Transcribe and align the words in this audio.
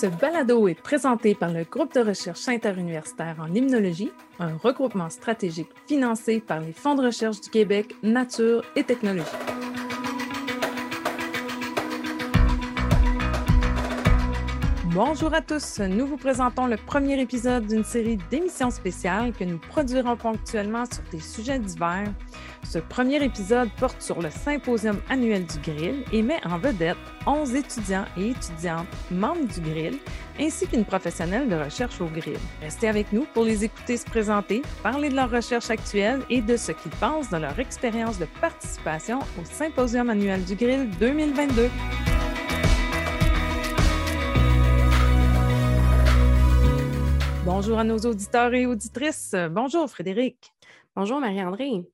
Ce 0.00 0.06
balado 0.06 0.66
est 0.66 0.80
présenté 0.80 1.34
par 1.34 1.52
le 1.52 1.64
groupe 1.64 1.94
de 1.94 2.00
recherche 2.00 2.48
interuniversitaire 2.48 3.36
en 3.38 3.44
limnologie, 3.44 4.10
un 4.38 4.56
regroupement 4.56 5.10
stratégique 5.10 5.68
financé 5.86 6.40
par 6.40 6.60
les 6.60 6.72
fonds 6.72 6.94
de 6.94 7.04
recherche 7.04 7.40
du 7.42 7.50
Québec, 7.50 7.94
Nature 8.02 8.64
et 8.76 8.84
Technologie. 8.84 9.26
Bonjour 14.92 15.32
à 15.34 15.40
tous, 15.40 15.78
nous 15.78 16.04
vous 16.04 16.16
présentons 16.16 16.66
le 16.66 16.76
premier 16.76 17.20
épisode 17.20 17.64
d'une 17.64 17.84
série 17.84 18.18
d'émissions 18.28 18.72
spéciales 18.72 19.32
que 19.32 19.44
nous 19.44 19.58
produirons 19.58 20.16
ponctuellement 20.16 20.82
sur 20.84 21.04
des 21.12 21.20
sujets 21.20 21.60
divers. 21.60 22.12
Ce 22.64 22.80
premier 22.80 23.22
épisode 23.22 23.68
porte 23.78 24.02
sur 24.02 24.20
le 24.20 24.30
symposium 24.30 25.00
annuel 25.08 25.46
du 25.46 25.58
Grill 25.60 26.02
et 26.12 26.22
met 26.22 26.44
en 26.44 26.58
vedette 26.58 26.96
11 27.24 27.54
étudiants 27.54 28.04
et 28.16 28.30
étudiantes 28.30 28.88
membres 29.12 29.46
du 29.46 29.60
Grill 29.60 29.96
ainsi 30.40 30.66
qu'une 30.66 30.84
professionnelle 30.84 31.48
de 31.48 31.54
recherche 31.54 32.00
au 32.00 32.06
Grill. 32.06 32.40
Restez 32.60 32.88
avec 32.88 33.12
nous 33.12 33.26
pour 33.32 33.44
les 33.44 33.62
écouter 33.62 33.96
se 33.96 34.06
présenter, 34.06 34.60
parler 34.82 35.08
de 35.08 35.14
leur 35.14 35.30
recherche 35.30 35.70
actuelle 35.70 36.22
et 36.30 36.42
de 36.42 36.56
ce 36.56 36.72
qu'ils 36.72 36.90
pensent 36.90 37.30
de 37.30 37.36
leur 37.36 37.56
expérience 37.60 38.18
de 38.18 38.26
participation 38.40 39.20
au 39.40 39.44
symposium 39.44 40.10
annuel 40.10 40.44
du 40.44 40.56
Grill 40.56 40.90
2022. 40.98 41.70
Bonjour 47.52 47.80
à 47.80 47.84
nos 47.84 47.98
auditeurs 47.98 48.54
et 48.54 48.64
auditrices. 48.64 49.34
Bonjour 49.50 49.90
Frédéric. 49.90 50.52
Bonjour 50.94 51.18
Marie-André. 51.18 51.84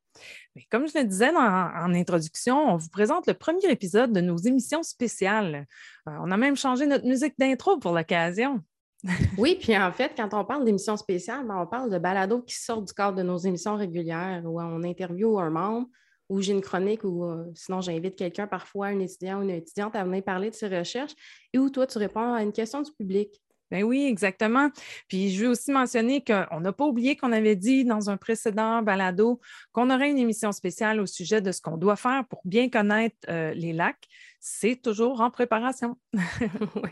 Comme 0.71 0.87
je 0.87 0.99
le 0.99 1.05
disais 1.05 1.31
en 1.35 1.95
introduction, 1.95 2.75
on 2.75 2.77
vous 2.77 2.91
présente 2.91 3.27
le 3.27 3.33
premier 3.33 3.71
épisode 3.71 4.13
de 4.13 4.21
nos 4.21 4.37
émissions 4.37 4.83
spéciales. 4.83 5.67
Euh, 6.09 6.13
on 6.21 6.31
a 6.31 6.37
même 6.37 6.57
changé 6.57 6.85
notre 6.85 7.07
musique 7.07 7.39
d'intro 7.39 7.79
pour 7.79 7.93
l'occasion. 7.93 8.61
oui, 9.39 9.57
puis 9.59 9.75
en 9.79 9.91
fait, 9.93 10.13
quand 10.15 10.35
on 10.35 10.45
parle 10.45 10.67
d'émissions 10.67 10.99
spéciales, 10.99 11.47
ben, 11.47 11.57
on 11.63 11.67
parle 11.67 11.91
de 11.91 11.99
balados 11.99 12.43
qui 12.43 12.55
sortent 12.55 12.89
du 12.89 12.93
cadre 12.93 13.17
de 13.17 13.23
nos 13.23 13.39
émissions 13.39 13.77
régulières 13.77 14.43
où 14.45 14.61
on 14.61 14.83
interviewe 14.83 15.39
un 15.39 15.49
membre, 15.49 15.89
ou 16.29 16.43
j'ai 16.43 16.53
une 16.53 16.61
chronique, 16.61 17.03
ou 17.03 17.25
euh, 17.25 17.47
sinon 17.55 17.81
j'invite 17.81 18.15
quelqu'un, 18.15 18.47
parfois 18.47 18.89
un 18.89 19.01
étudiant 19.01 19.39
ou 19.39 19.43
une 19.43 19.51
étudiante, 19.51 19.97
à 19.97 20.05
venir 20.05 20.23
parler 20.23 20.51
de 20.51 20.55
ses 20.55 20.69
recherches, 20.69 21.15
et 21.55 21.59
où 21.59 21.71
toi, 21.71 21.87
tu 21.87 21.97
réponds 21.97 22.35
à 22.35 22.43
une 22.43 22.53
question 22.53 22.83
du 22.83 22.93
public. 22.93 23.41
Ben 23.71 23.83
oui, 23.83 24.05
exactement. 24.05 24.71
Puis 25.09 25.31
je 25.31 25.45
veux 25.45 25.51
aussi 25.51 25.73
mentionner 25.73 26.23
qu'on 26.23 26.61
n'a 26.61 26.73
pas 26.73 26.85
oublié 26.85 27.17
qu'on 27.17 27.33
avait 27.33 27.57
dit 27.57 27.85
dans 27.85 28.11
un 28.11 28.17
précédent 28.17 28.83
balado 28.83 29.41
qu'on 29.73 29.91
aurait 29.91 30.11
une 30.11 30.19
émission 30.19 30.53
spéciale 30.53 31.01
au 31.01 31.07
sujet 31.07 31.41
de 31.41 31.51
ce 31.51 31.61
qu'on 31.61 31.77
doit 31.77 31.97
faire 31.97 32.25
pour 32.29 32.41
bien 32.45 32.69
connaître 32.69 33.17
euh, 33.29 33.53
les 33.55 33.73
lacs. 33.73 34.07
C'est 34.39 34.77
toujours 34.81 35.21
en 35.21 35.31
préparation. 35.31 35.97
oui. 36.77 36.91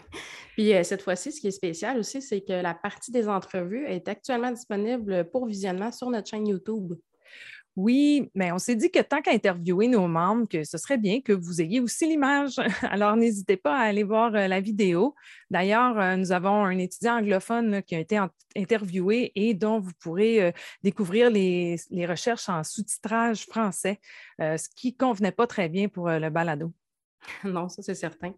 Puis 0.54 0.74
euh, 0.74 0.82
cette 0.82 1.02
fois-ci, 1.02 1.30
ce 1.30 1.40
qui 1.40 1.46
est 1.46 1.52
spécial 1.52 1.98
aussi, 1.98 2.20
c'est 2.20 2.40
que 2.40 2.52
la 2.52 2.74
partie 2.74 3.12
des 3.12 3.28
entrevues 3.28 3.86
est 3.86 4.08
actuellement 4.08 4.50
disponible 4.50 5.30
pour 5.30 5.46
visionnement 5.46 5.92
sur 5.92 6.10
notre 6.10 6.28
chaîne 6.28 6.48
YouTube. 6.48 6.94
Oui, 7.76 8.30
mais 8.36 8.52
on 8.52 8.58
s'est 8.58 8.76
dit 8.76 8.90
que 8.90 9.00
tant 9.00 9.20
qu'à 9.20 9.32
interviewer 9.32 9.88
nos 9.88 10.06
membres, 10.06 10.46
que 10.48 10.62
ce 10.62 10.78
serait 10.78 10.96
bien 10.96 11.20
que 11.20 11.32
vous 11.32 11.60
ayez 11.60 11.80
aussi 11.80 12.06
l'image. 12.06 12.54
Alors, 12.82 13.16
n'hésitez 13.16 13.56
pas 13.56 13.76
à 13.76 13.82
aller 13.82 14.04
voir 14.04 14.32
euh, 14.36 14.46
la 14.46 14.60
vidéo. 14.60 15.16
D'ailleurs, 15.50 15.98
euh, 15.98 16.14
nous 16.14 16.30
avons 16.30 16.64
un 16.64 16.78
étudiant 16.78 17.16
anglophone 17.16 17.82
qui 17.82 17.96
a 17.96 17.98
été 17.98 18.20
interviewé 18.56 19.32
et 19.34 19.54
dont 19.54 19.80
vous 19.80 19.90
pourrez 19.98 20.40
euh, 20.40 20.52
découvrir 20.84 21.30
les, 21.30 21.76
recherches 22.06 22.48
en 22.48 22.62
sous-titrage 22.62 23.46
français, 23.46 23.98
ce 24.38 24.68
qui 24.76 24.92
ne 24.92 24.96
convenait 25.06 25.32
pas 25.32 25.46
très 25.46 25.68
bien 25.68 25.88
pour 25.88 26.08
le 26.08 26.30
balado. 26.30 26.72
Non, 27.44 27.68
ça 27.70 27.82
c'est 27.82 27.94
certain. 27.94 28.34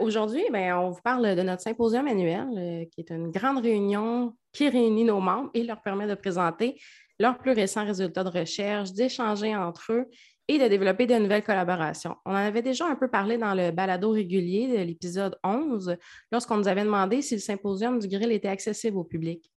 Aujourd'hui, 0.00 0.42
ben, 0.50 0.74
on 0.78 0.90
vous 0.90 1.02
parle 1.02 1.36
de 1.36 1.42
notre 1.42 1.60
symposium 1.60 2.06
annuel, 2.06 2.88
qui 2.90 3.02
est 3.02 3.10
une 3.10 3.30
grande 3.30 3.58
réunion 3.58 4.34
qui 4.52 4.70
réunit 4.70 5.04
nos 5.04 5.20
membres 5.20 5.50
et 5.52 5.62
leur 5.62 5.82
permet 5.82 6.06
de 6.06 6.14
présenter 6.14 6.80
leurs 7.20 7.38
plus 7.38 7.52
récents 7.52 7.84
résultats 7.84 8.24
de 8.24 8.30
recherche, 8.30 8.92
d'échanger 8.92 9.54
entre 9.54 9.92
eux 9.92 10.06
et 10.48 10.58
de 10.58 10.66
développer 10.66 11.06
de 11.06 11.14
nouvelles 11.14 11.44
collaborations. 11.44 12.16
On 12.24 12.32
en 12.32 12.34
avait 12.34 12.62
déjà 12.62 12.86
un 12.86 12.96
peu 12.96 13.08
parlé 13.08 13.38
dans 13.38 13.54
le 13.54 13.70
balado 13.70 14.10
régulier 14.10 14.66
de 14.66 14.82
l'épisode 14.82 15.38
11, 15.44 15.96
lorsqu'on 16.32 16.56
nous 16.56 16.66
avait 16.66 16.82
demandé 16.82 17.22
si 17.22 17.34
le 17.34 17.40
symposium 17.40 18.00
du 18.00 18.08
grill 18.08 18.32
était 18.32 18.48
accessible 18.48 18.96
au 18.96 19.04
public. 19.04 19.48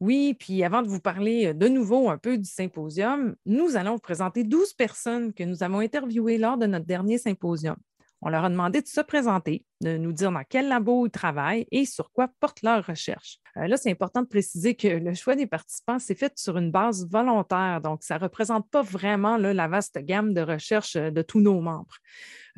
Oui, 0.00 0.34
puis 0.38 0.64
avant 0.64 0.82
de 0.82 0.88
vous 0.88 1.00
parler 1.00 1.52
de 1.54 1.68
nouveau 1.68 2.08
un 2.08 2.18
peu 2.18 2.38
du 2.38 2.48
symposium, 2.48 3.34
nous 3.46 3.76
allons 3.76 3.94
vous 3.94 4.00
présenter 4.00 4.42
12 4.42 4.72
personnes 4.72 5.32
que 5.34 5.44
nous 5.44 5.62
avons 5.62 5.80
interviewées 5.80 6.38
lors 6.38 6.56
de 6.56 6.66
notre 6.66 6.86
dernier 6.86 7.18
symposium. 7.18 7.76
On 8.24 8.28
leur 8.28 8.44
a 8.44 8.48
demandé 8.48 8.80
de 8.80 8.86
se 8.86 9.00
présenter, 9.00 9.64
de 9.80 9.96
nous 9.96 10.12
dire 10.12 10.30
dans 10.30 10.44
quel 10.48 10.68
labo 10.68 11.06
ils 11.06 11.10
travaillent 11.10 11.66
et 11.72 11.84
sur 11.84 12.12
quoi 12.12 12.28
portent 12.38 12.62
leurs 12.62 12.86
recherches. 12.86 13.38
Euh, 13.56 13.66
là, 13.66 13.76
c'est 13.76 13.90
important 13.90 14.22
de 14.22 14.28
préciser 14.28 14.76
que 14.76 14.86
le 14.86 15.12
choix 15.14 15.34
des 15.34 15.48
participants 15.48 15.98
s'est 15.98 16.14
fait 16.14 16.38
sur 16.38 16.56
une 16.56 16.70
base 16.70 17.08
volontaire, 17.10 17.80
donc 17.80 18.04
ça 18.04 18.14
ne 18.14 18.20
représente 18.20 18.70
pas 18.70 18.82
vraiment 18.82 19.36
la 19.36 19.66
vaste 19.66 19.98
gamme 19.98 20.34
de 20.34 20.40
recherches 20.40 20.94
euh, 20.94 21.10
de 21.10 21.20
tous 21.20 21.40
nos 21.40 21.60
membres. 21.60 21.96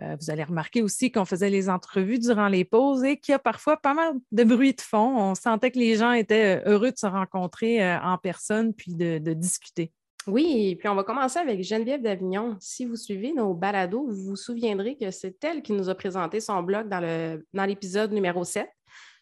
Euh, 0.01 0.17
vous 0.21 0.31
allez 0.31 0.45
remarquer 0.45 0.83
aussi 0.83 1.11
qu'on 1.11 1.25
faisait 1.25 1.51
les 1.51 1.71
entrevues 1.71 2.19
durant 2.19 2.49
les 2.49 2.67
pauses 2.67 3.03
et 3.03 3.17
qu'il 3.17 3.33
y 3.33 3.35
a 3.35 3.39
parfois 3.39 3.79
pas 3.79 3.95
mal 3.95 4.13
de 4.33 4.45
bruit 4.45 4.75
de 4.75 4.83
fond. 4.83 5.17
On 5.17 5.35
sentait 5.35 5.71
que 5.71 5.79
les 5.79 5.97
gens 5.97 6.13
étaient 6.13 6.63
heureux 6.67 6.91
de 6.91 6.99
se 6.99 7.07
rencontrer 7.07 7.95
en 7.97 8.19
personne 8.19 8.75
puis 8.75 8.95
de 8.95 9.33
discuter. 9.33 9.93
Oui, 10.27 10.77
puis 10.77 10.89
on 10.89 10.95
va 10.95 11.05
commencer 11.05 11.39
avec 11.39 11.63
Geneviève 11.63 12.01
d'Avignon. 12.01 12.57
Si 12.59 12.87
vous 12.87 12.97
suivez 12.97 13.33
nos 13.33 13.53
balados, 13.53 14.07
vous 14.07 14.31
vous 14.31 14.37
souviendrez 14.37 14.97
que 14.97 15.11
c'est 15.11 15.43
elle 15.45 15.63
qui 15.63 15.73
nous 15.73 15.91
a 15.91 15.95
présenté 15.95 16.41
son 16.41 16.63
blog 16.63 16.89
dans 16.89 17.65
l'épisode 17.65 18.13
numéro 18.13 18.43
7. 18.43 18.67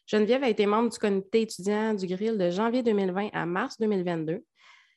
Geneviève 0.07 0.45
a 0.45 0.49
été 0.49 0.67
membre 0.67 0.91
du 0.91 0.99
comité 0.99 1.43
étudiant 1.43 1.95
du 1.95 2.07
Grill 2.07 2.39
de 2.39 2.51
janvier 2.51 2.83
2020 2.83 3.31
à 3.33 3.47
mars 3.47 3.79
2022. 3.81 4.45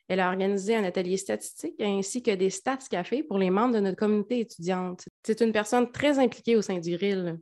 Elle 0.07 0.19
a 0.19 0.29
organisé 0.29 0.75
un 0.75 0.83
atelier 0.83 1.17
statistique 1.17 1.81
ainsi 1.81 2.21
que 2.21 2.29
des 2.31 2.51
stats 2.51 2.77
café 2.89 3.23
pour 3.23 3.39
les 3.39 3.49
membres 3.49 3.73
de 3.73 3.79
notre 3.79 3.97
communauté 3.97 4.41
étudiante. 4.41 5.05
C'est 5.23 5.41
une 5.41 5.51
personne 5.51 5.91
très 5.91 6.19
impliquée 6.19 6.55
au 6.55 6.61
sein 6.61 6.77
du 6.77 6.95
Grill. 6.95 7.39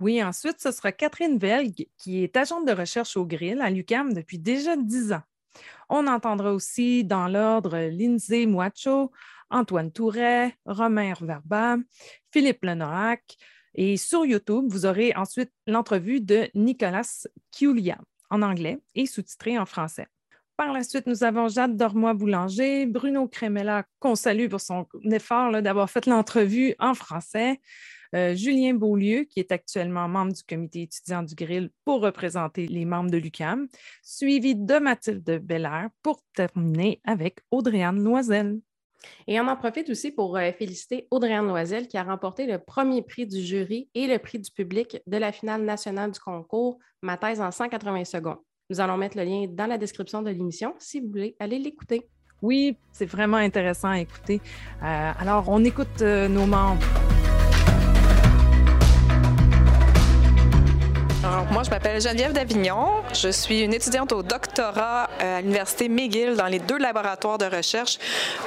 Oui, 0.00 0.22
ensuite, 0.22 0.60
ce 0.60 0.72
sera 0.72 0.90
Catherine 0.90 1.38
Velg, 1.38 1.86
qui 1.96 2.24
est 2.24 2.36
agente 2.36 2.66
de 2.66 2.72
recherche 2.72 3.16
au 3.16 3.24
Grill 3.24 3.60
à 3.60 3.70
l'UCAM 3.70 4.12
depuis 4.12 4.40
déjà 4.40 4.76
dix 4.76 5.12
ans. 5.12 5.22
On 5.88 6.06
entendra 6.06 6.52
aussi 6.52 7.04
dans 7.04 7.28
l'ordre 7.28 7.76
Lindsay 7.76 8.46
Moacho, 8.46 9.10
Antoine 9.50 9.90
Touret, 9.90 10.56
Romain 10.64 11.14
Verba, 11.20 11.76
Philippe 12.32 12.64
Lenoac. 12.64 13.36
Et 13.74 13.96
sur 13.96 14.24
YouTube, 14.24 14.64
vous 14.68 14.86
aurez 14.86 15.12
ensuite 15.14 15.52
l'entrevue 15.66 16.20
de 16.20 16.48
Nicolas 16.54 17.26
Kiulia 17.52 17.98
en 18.30 18.42
anglais 18.42 18.78
et 18.94 19.06
sous-titré 19.06 19.58
en 19.58 19.66
français. 19.66 20.06
Par 20.56 20.72
la 20.72 20.82
suite, 20.82 21.06
nous 21.06 21.24
avons 21.24 21.48
Jade 21.48 21.76
Dormois-Boulanger, 21.76 22.86
Bruno 22.86 23.26
Crémella, 23.26 23.84
qu'on 23.98 24.14
salue 24.14 24.48
pour 24.48 24.60
son 24.60 24.86
effort 25.04 25.62
d'avoir 25.62 25.88
fait 25.88 26.04
l'entrevue 26.06 26.74
en 26.78 26.94
français, 26.94 27.60
euh, 28.14 28.34
Julien 28.34 28.74
Beaulieu, 28.74 29.24
qui 29.24 29.40
est 29.40 29.52
actuellement 29.52 30.08
membre 30.08 30.32
du 30.32 30.42
comité 30.42 30.82
étudiant 30.82 31.22
du 31.22 31.34
Grill 31.34 31.70
pour 31.84 32.00
représenter 32.00 32.66
les 32.66 32.84
membres 32.84 33.10
de 33.10 33.18
l'UCAM, 33.18 33.68
suivi 34.02 34.54
de 34.54 34.78
Mathilde 34.78 35.40
Belair 35.42 35.90
pour 36.02 36.20
terminer 36.34 37.00
avec 37.04 37.40
Audrey-Anne 37.50 38.02
Loisel. 38.02 38.60
Et 39.26 39.40
on 39.40 39.46
en 39.48 39.56
profite 39.56 39.88
aussi 39.90 40.10
pour 40.10 40.36
euh, 40.36 40.52
féliciter 40.52 41.06
Audrey-Anne 41.10 41.46
Loisel 41.46 41.88
qui 41.88 41.96
a 41.96 42.02
remporté 42.02 42.46
le 42.46 42.58
premier 42.58 43.02
prix 43.02 43.26
du 43.26 43.40
jury 43.40 43.88
et 43.94 44.06
le 44.06 44.18
prix 44.18 44.38
du 44.38 44.50
public 44.50 44.98
de 45.06 45.16
la 45.16 45.32
finale 45.32 45.62
nationale 45.62 46.10
du 46.10 46.20
concours 46.20 46.78
Ma 47.02 47.16
thèse 47.16 47.40
en 47.40 47.50
180 47.50 48.04
secondes. 48.04 48.38
Nous 48.68 48.80
allons 48.80 48.98
mettre 48.98 49.16
le 49.16 49.24
lien 49.24 49.46
dans 49.48 49.66
la 49.66 49.78
description 49.78 50.22
de 50.22 50.30
l'émission 50.30 50.74
si 50.78 51.00
vous 51.00 51.08
voulez 51.08 51.34
aller 51.38 51.58
l'écouter. 51.58 52.06
Oui, 52.42 52.76
c'est 52.92 53.06
vraiment 53.06 53.38
intéressant 53.38 53.88
à 53.88 54.00
écouter. 54.00 54.40
Euh, 54.82 55.12
alors, 55.18 55.48
on 55.48 55.64
écoute 55.64 56.00
nos 56.00 56.46
membres. 56.46 56.84
Moi, 61.60 61.64
je 61.66 61.70
m'appelle 61.72 62.00
Geneviève 62.00 62.32
Davignon. 62.32 63.02
Je 63.12 63.28
suis 63.28 63.60
une 63.60 63.74
étudiante 63.74 64.12
au 64.12 64.22
doctorat 64.22 65.10
euh, 65.20 65.38
à 65.38 65.40
l'Université 65.42 65.90
McGill 65.90 66.34
dans 66.34 66.46
les 66.46 66.58
deux 66.58 66.78
laboratoires 66.78 67.36
de 67.36 67.44
recherche. 67.44 67.98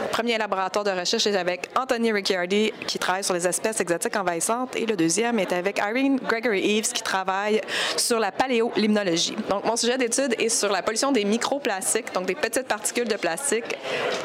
Le 0.01 0.07
premier 0.07 0.35
laboratoire 0.35 0.83
de 0.83 0.89
recherche 0.89 1.27
est 1.27 1.35
avec 1.35 1.69
Anthony 1.79 2.11
Ricciardi, 2.11 2.73
qui 2.87 2.97
travaille 2.97 3.23
sur 3.23 3.35
les 3.35 3.47
espèces 3.47 3.79
exotiques 3.79 4.15
envahissantes, 4.15 4.75
et 4.75 4.87
le 4.87 4.95
deuxième 4.95 5.37
est 5.37 5.53
avec 5.53 5.77
Irene 5.77 6.17
Gregory 6.27 6.77
Eves, 6.79 6.91
qui 6.91 7.03
travaille 7.03 7.61
sur 7.97 8.17
la 8.17 8.31
paléolimnologie. 8.31 9.35
Donc, 9.47 9.63
mon 9.63 9.75
sujet 9.75 9.99
d'étude 9.99 10.33
est 10.39 10.49
sur 10.49 10.71
la 10.71 10.81
pollution 10.81 11.11
des 11.11 11.23
microplastiques, 11.23 12.11
donc 12.15 12.25
des 12.25 12.33
petites 12.33 12.67
particules 12.67 13.07
de 13.07 13.17
plastique, 13.17 13.75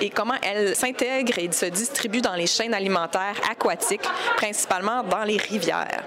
et 0.00 0.08
comment 0.08 0.38
elles 0.40 0.74
s'intègrent 0.74 1.38
et 1.38 1.52
se 1.52 1.66
distribuent 1.66 2.22
dans 2.22 2.36
les 2.36 2.46
chaînes 2.46 2.72
alimentaires 2.72 3.36
aquatiques, 3.50 4.08
principalement 4.38 5.02
dans 5.02 5.24
les 5.24 5.36
rivières. 5.36 6.02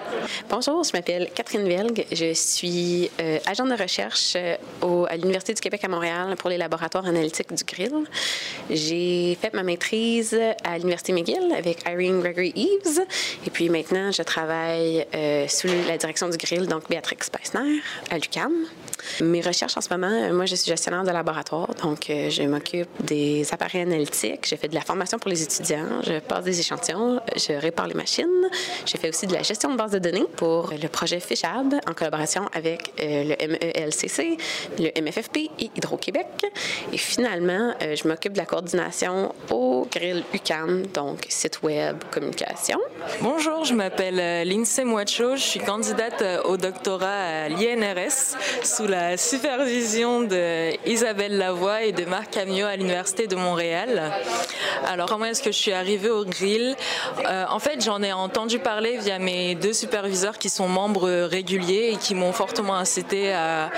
Bonjour, 0.49 0.83
je 0.83 0.93
m'appelle 0.93 1.29
Catherine 1.35 1.67
Velg. 1.67 2.07
Je 2.11 2.33
suis 2.33 2.70
suis 2.71 3.11
euh, 3.19 3.39
agent 3.45 3.65
de 3.65 3.75
recherche 3.75 4.33
euh, 4.35 5.05
à 5.09 5.15
l'Université 5.17 5.53
du 5.53 5.61
Québec 5.61 5.83
à 5.83 5.87
Montréal 5.87 6.35
pour 6.37 6.49
les 6.49 6.57
laboratoires 6.57 7.05
analytiques 7.05 7.53
du 7.53 7.63
grill. 7.63 8.05
J'ai 8.69 9.37
fait 9.41 9.53
ma 9.53 9.63
maîtrise 9.63 10.37
à 10.63 10.77
l'Université 10.77 11.13
McGill 11.13 11.53
avec 11.57 11.83
Irene 11.85 12.21
Gregory 12.21 12.53
Eves. 12.55 13.01
Et 13.45 13.49
puis 13.49 13.69
maintenant, 13.69 14.11
je 14.11 14.23
travaille 14.23 15.05
euh, 15.13 15.47
sous 15.47 15.67
la 15.87 15.97
direction 15.97 16.29
du 16.29 16.37
grill, 16.37 16.67
donc 16.67 16.89
Béatrix 16.89 17.17
Speisner 17.21 17.81
à 18.09 18.17
l'UQAM. 18.17 18.51
Mes 19.21 19.41
recherches 19.41 19.75
en 19.77 19.81
ce 19.81 19.89
moment, 19.89 20.31
moi, 20.31 20.45
je 20.45 20.55
suis 20.55 20.69
gestionnaire 20.69 21.03
de 21.03 21.09
laboratoire, 21.09 21.73
donc 21.81 22.05
je 22.07 22.43
m'occupe 22.43 22.89
des 22.99 23.51
appareils 23.51 23.81
analytiques. 23.81 24.47
Je 24.47 24.55
fais 24.55 24.67
de 24.67 24.75
la 24.75 24.81
formation 24.81 25.17
pour 25.17 25.29
les 25.29 25.41
étudiants, 25.41 26.01
je 26.03 26.19
passe 26.19 26.43
des 26.43 26.59
échantillons, 26.59 27.19
je 27.35 27.53
répare 27.53 27.87
les 27.87 27.95
machines. 27.95 28.27
Je 28.85 28.97
fais 28.97 29.09
aussi 29.09 29.25
de 29.25 29.33
la 29.33 29.41
gestion 29.41 29.71
de 29.71 29.77
base 29.77 29.91
de 29.91 29.99
données 29.99 30.25
pour 30.35 30.71
le 30.71 30.87
projet 30.87 31.19
Fishab 31.19 31.73
en 31.87 31.93
collaboration 31.93 32.43
avec 32.53 32.60
euh, 32.67 33.23
le 33.23 33.47
MELCC, 33.47 34.37
le 34.79 35.01
MFFP 35.01 35.37
et 35.59 35.71
Hydro-Québec. 35.75 36.27
Et 36.93 36.97
finalement, 36.97 37.73
euh, 37.81 37.95
je 37.95 38.07
m'occupe 38.07 38.33
de 38.33 38.37
la 38.37 38.45
coordination 38.45 39.33
au 39.49 39.87
Grill 39.91 40.23
UCAM, 40.33 40.87
donc 40.87 41.25
site 41.29 41.61
web, 41.63 41.97
communication. 42.11 42.79
Bonjour, 43.21 43.65
je 43.65 43.73
m'appelle 43.73 44.19
euh, 44.19 44.43
Lindsay 44.43 44.83
Moacho, 44.83 45.35
je 45.35 45.41
suis 45.41 45.59
candidate 45.59 46.23
au 46.45 46.57
doctorat 46.57 47.45
à 47.45 47.49
l'INRS 47.49 48.37
sous 48.63 48.87
la 48.87 49.17
supervision 49.17 50.21
de 50.21 50.71
Isabelle 50.87 51.37
Lavoie 51.37 51.83
et 51.83 51.91
de 51.91 52.05
Marc 52.05 52.31
Camio 52.31 52.65
à 52.65 52.75
l'Université 52.75 53.27
de 53.27 53.35
Montréal. 53.35 54.11
Alors, 54.87 55.07
comment 55.07 55.25
est-ce 55.25 55.41
que 55.41 55.51
je 55.51 55.57
suis 55.57 55.71
arrivée 55.71 56.09
au 56.09 56.25
Grill? 56.25 56.75
En 57.27 57.59
fait, 57.59 57.83
j'en 57.83 58.01
ai 58.01 58.13
entendu 58.13 58.59
parler 58.59 58.97
via 58.97 59.19
mes 59.19 59.55
deux 59.55 59.73
superviseurs 59.73 60.37
qui 60.37 60.49
sont 60.49 60.67
membres 60.67 61.09
réguliers 61.25 61.91
et 61.93 61.97
qui 61.97 62.15
m'ont 62.15 62.31
fortement 62.51 62.75
incité 62.75 63.31
à, 63.31 63.69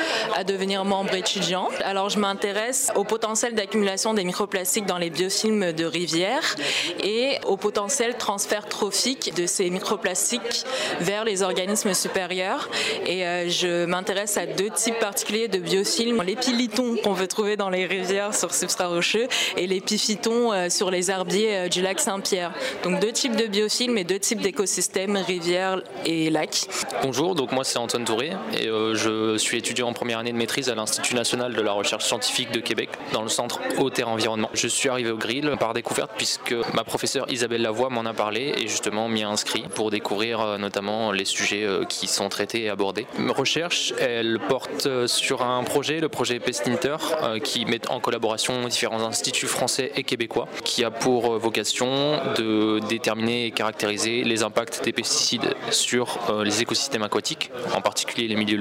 devenir 0.48 0.84
membre 0.84 1.14
étudiant. 1.14 1.70
Alors 1.86 2.10
je 2.10 2.18
m'intéresse 2.18 2.92
au 2.96 3.04
potentiel 3.04 3.54
d'accumulation 3.54 4.16
des 4.16 4.24
microplastiques 4.24 4.88
dans 4.88 4.98
les 4.98 5.12
biofilms 5.12 5.74
de 5.74 5.86
rivières 5.86 6.56
et 7.04 7.38
au 7.46 7.56
potentiel 7.56 8.18
transfert 8.18 8.66
trophique 8.66 9.36
de 9.36 9.46
ces 9.46 9.70
microplastiques 9.70 10.66
vers 11.00 11.24
les 11.24 11.44
organismes 11.44 11.94
supérieurs. 11.94 12.68
Et 13.06 13.26
euh, 13.26 13.48
je 13.48 13.86
m'intéresse 13.86 14.38
à 14.38 14.48
deux 14.48 14.72
types 14.72 14.98
particuliers 15.00 15.48
de 15.48 15.60
biofilms, 15.60 16.24
l'épilitons 16.24 16.96
qu'on 17.04 17.14
peut 17.14 17.28
trouver 17.28 17.56
dans 17.56 17.70
les 17.70 17.86
rivières 17.86 18.34
sur 18.34 18.56
substrat 18.56 18.88
rocheux 18.88 19.28
et 19.56 19.68
l'épiphyton 19.68 20.52
euh, 20.52 20.70
sur 20.70 20.90
les 20.90 21.12
herbiers 21.12 21.58
euh, 21.58 21.68
du 21.68 21.84
lac 21.84 22.00
Saint-Pierre. 22.00 22.54
Donc 22.84 23.00
deux 23.00 23.12
types 23.12 23.36
de 23.36 23.46
biofilms 23.46 24.00
et 24.00 24.04
deux 24.04 24.20
types 24.20 24.42
d'écosystèmes, 24.42 25.16
rivières 25.16 25.82
et 26.06 26.32
lacs. 26.32 26.68
Bonjour, 27.04 27.36
donc 27.36 27.52
moi 27.52 27.64
c'est 27.64 27.78
Antoine 27.78 28.04
Touré 28.04 28.32
euh, 28.68 28.94
je 28.96 29.38
suis 29.38 29.58
étudiant 29.58 29.88
en 29.88 29.94
première 29.94 30.20
année 30.20 30.32
de 30.32 30.38
maîtrise 30.38 30.70
à 30.70 30.76
l'Institut 30.76 31.16
national 31.16 31.54
de 31.54 31.62
la 31.62 31.72
recherche 31.72 32.06
scientifique 32.06 32.52
de 32.52 32.60
Québec 32.60 32.90
dans 33.12 33.22
le 33.22 33.30
centre 33.30 33.60
Eau 33.80 33.90
Terre 33.90 34.10
Environnement. 34.10 34.50
Je 34.54 34.68
suis 34.68 34.90
arrivé 34.90 35.12
au 35.12 35.18
grill 35.18 35.56
par 35.60 35.74
découverte 35.74 36.12
puisque 36.18 36.56
ma 36.74 36.84
professeure 36.84 37.26
Isabelle 37.30 37.62
Lavoie 37.62 37.90
m'en 37.90 38.06
a 38.06 38.14
parlé 38.14 38.54
et 38.58 38.68
justement 38.68 39.08
m'y 39.08 39.24
a 39.24 39.30
inscrit 39.30 39.64
pour 39.76 39.92
découvrir 39.92 40.42
euh, 40.42 40.58
notamment 40.58 41.12
les 41.12 41.26
sujets 41.26 41.64
euh, 41.64 41.86
qui 41.86 42.08
sont 42.08 42.30
traités 42.30 42.64
et 42.64 42.70
abordés. 42.70 43.06
Ma 43.18 43.34
recherche, 43.34 43.94
elle 44.00 44.40
porte 44.48 45.08
sur 45.08 45.42
un 45.42 45.64
projet, 45.64 46.00
le 46.00 46.10
projet 46.10 46.40
Pestinter, 46.40 46.98
qui 47.44 47.66
met 47.66 47.88
en 47.90 48.00
collaboration 48.00 48.68
différents 48.68 49.04
instituts 49.04 49.48
français 49.48 49.92
et 49.96 50.04
québécois, 50.04 50.48
qui 50.64 50.84
a 50.84 50.92
pour 50.92 51.38
vocation 51.38 52.20
de 52.38 52.80
déterminer 52.88 53.46
et 53.46 53.52
caractériser 53.52 54.24
les 54.24 54.44
impacts 54.44 54.84
des 54.84 54.94
pesticides 54.94 55.56
sur 55.72 56.20
les 56.44 56.62
écosystèmes 56.62 57.04
aquatiques, 57.04 57.52
en 57.76 57.82
particulier 57.82 58.28
les 58.28 58.36
milieux 58.36 58.53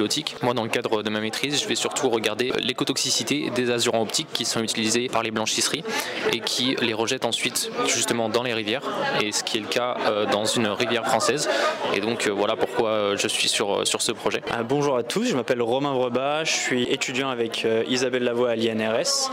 Moi, 0.43 0.55
dans 0.55 0.63
le 0.63 0.69
cadre 0.69 1.03
de 1.03 1.11
ma 1.11 1.21
maîtrise, 1.21 1.63
je 1.63 1.69
vais 1.69 1.75
surtout 1.75 2.09
regarder 2.09 2.53
l'écotoxicité 2.59 3.51
des 3.55 3.71
azurants 3.71 4.03
optiques 4.03 4.29
qui 4.33 4.45
sont 4.45 4.63
utilisés 4.63 5.09
par 5.09 5.23
les 5.23 5.31
blanchisseries 5.31 5.85
et 6.33 6.41
qui 6.41 6.77
les 6.81 6.95
rejettent 6.95 7.25
ensuite 7.25 7.71
justement 7.87 8.29
dans 8.29 8.43
les 8.43 8.55
rivières, 8.55 8.83
et 9.23 9.33
ce 9.33 9.45
qui 9.45 9.59
est 9.59 9.61
le 9.61 9.67
cas 9.67 9.97
euh, 10.07 10.27
dans 10.27 10.45
une 10.45 10.67
rivière 10.67 11.07
française. 11.07 11.49
Et 11.95 12.01
donc 12.01 12.27
euh, 12.27 12.31
voilà 12.31 12.57
pourquoi 12.57 12.89
euh, 12.91 13.17
je 13.17 13.29
suis 13.29 13.49
sur, 13.49 13.87
sur 13.87 14.03
ce 14.03 14.13
projet. 14.13 14.43
Ah, 14.51 14.63
bonjour 14.63 14.97
à 14.97 15.03
tous, 15.03 15.25
je 15.25 15.37
m'appelle 15.37 15.63
Romain 15.63 15.93
Brebat, 15.93 16.45
je 16.45 16.53
suis 16.53 16.83
étudiant 16.85 17.29
avec 17.29 17.67
Isabelle 17.89 18.25
Lavoie 18.25 18.51
à 18.51 18.57
l'INRS. 18.57 19.31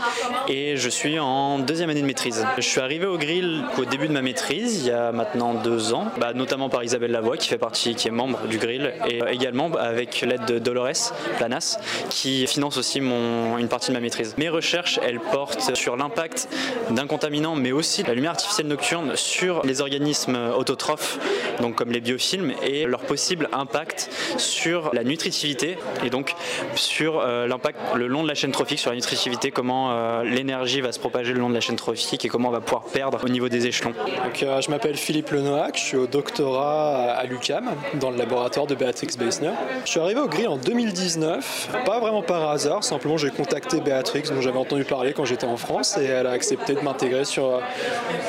Et 0.48 0.76
je 0.76 0.88
suis 0.88 1.18
en 1.18 1.58
deuxième 1.58 1.90
année 1.90 2.02
de 2.02 2.06
maîtrise. 2.06 2.46
Je 2.56 2.62
suis 2.62 2.80
arrivé 2.80 3.06
au 3.06 3.18
grill 3.18 3.64
au 3.78 3.84
début 3.84 4.08
de 4.08 4.12
ma 4.12 4.22
maîtrise, 4.22 4.82
il 4.82 4.88
y 4.88 4.90
a 4.90 5.12
maintenant 5.12 5.54
deux 5.54 5.94
ans, 5.94 6.06
bah, 6.18 6.32
notamment 6.34 6.68
par 6.68 6.84
Isabelle 6.84 7.12
Lavoie 7.12 7.36
qui 7.36 7.48
fait 7.48 7.58
partie, 7.58 7.94
qui 7.94 8.08
est 8.08 8.12
membre 8.12 8.46
du 8.46 8.58
grill. 8.58 8.92
Et 9.08 9.20
également 9.30 9.70
avec 9.74 10.20
l'aide 10.20 10.39
de 10.46 10.58
Dolores 10.58 11.12
Planas 11.38 11.78
qui 12.08 12.46
finance 12.46 12.76
aussi 12.76 12.98
une 12.98 13.68
partie 13.68 13.88
de 13.88 13.94
ma 13.94 14.00
maîtrise. 14.00 14.34
Mes 14.38 14.48
recherches, 14.48 14.98
elles 15.02 15.20
portent 15.20 15.74
sur 15.76 15.96
l'impact 15.96 16.48
d'un 16.90 17.06
contaminant 17.06 17.54
mais 17.54 17.72
aussi 17.72 18.02
la 18.02 18.14
lumière 18.14 18.32
artificielle 18.32 18.66
nocturne 18.66 19.12
sur 19.16 19.64
les 19.64 19.80
organismes 19.80 20.38
autotrophes, 20.56 21.18
donc 21.60 21.76
comme 21.76 21.90
les 21.90 22.00
biofilms, 22.00 22.52
et 22.62 22.86
leur 22.86 23.00
possible 23.00 23.48
impact 23.52 24.10
sur 24.36 24.90
la 24.92 25.04
nutritivité 25.04 25.78
et 26.04 26.10
donc 26.10 26.34
sur 26.74 27.20
euh, 27.20 27.46
l'impact 27.46 27.78
le 27.94 28.06
long 28.06 28.22
de 28.22 28.28
la 28.28 28.34
chaîne 28.34 28.52
trophique, 28.52 28.78
sur 28.78 28.90
la 28.90 28.96
nutritivité, 28.96 29.50
comment 29.50 29.92
euh, 29.92 30.24
l'énergie 30.24 30.80
va 30.80 30.92
se 30.92 30.98
propager 30.98 31.32
le 31.32 31.40
long 31.40 31.48
de 31.48 31.54
la 31.54 31.60
chaîne 31.60 31.76
trophique 31.76 32.24
et 32.24 32.28
comment 32.28 32.48
on 32.48 32.52
va 32.52 32.60
pouvoir 32.60 32.84
perdre 32.84 33.20
au 33.24 33.28
niveau 33.28 33.48
des 33.48 33.66
échelons. 33.66 33.94
Euh, 34.42 34.60
je 34.60 34.70
m'appelle 34.70 34.96
Philippe 34.96 35.30
Lenoac, 35.30 35.76
je 35.76 35.82
suis 35.82 35.96
au 35.96 36.06
doctorat 36.06 37.12
à 37.12 37.24
l'UCAM 37.24 37.70
dans 37.94 38.10
le 38.10 38.16
laboratoire 38.16 38.66
de 38.66 38.74
Béatrix 38.74 39.08
Beisner. 39.18 39.52
Je 39.84 39.90
suis 39.90 40.00
arrivé 40.00 40.20
au 40.20 40.28
En 40.30 40.56
2019, 40.56 41.70
pas 41.84 41.98
vraiment 41.98 42.22
par 42.22 42.50
hasard, 42.50 42.84
simplement 42.84 43.16
j'ai 43.16 43.30
contacté 43.30 43.80
Béatrix 43.80 44.22
dont 44.32 44.40
j'avais 44.40 44.58
entendu 44.58 44.84
parler 44.84 45.12
quand 45.12 45.24
j'étais 45.24 45.46
en 45.46 45.56
France 45.56 45.98
et 45.98 46.04
elle 46.04 46.26
a 46.26 46.30
accepté 46.30 46.74
de 46.74 46.80
m'intégrer 46.80 47.24
sur, 47.24 47.60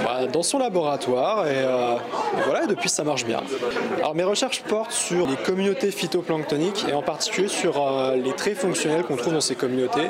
bah, 0.03 0.25
dans 0.31 0.41
son 0.41 0.57
laboratoire 0.57 1.45
et, 1.47 1.51
euh, 1.53 1.95
et, 2.37 2.41
voilà, 2.45 2.65
depuis 2.65 2.89
ça 2.89 3.03
marche 3.03 3.23
bien. 3.23 3.41
Alors 3.97 4.15
mes 4.15 4.23
recherches 4.23 4.61
portent 4.63 4.91
sur 4.91 5.27
les 5.27 5.35
communautés 5.35 5.91
phytoplanctoniques 5.91 6.85
et 6.89 6.93
en 6.93 7.03
particulier 7.03 7.47
sur 7.47 7.81
euh, 7.81 8.15
les 8.15 8.33
traits 8.33 8.57
fonctionnels 8.57 9.03
qu'on 9.03 9.15
trouve 9.15 9.33
dans 9.33 9.41
ces 9.41 9.55
communautés 9.55 10.07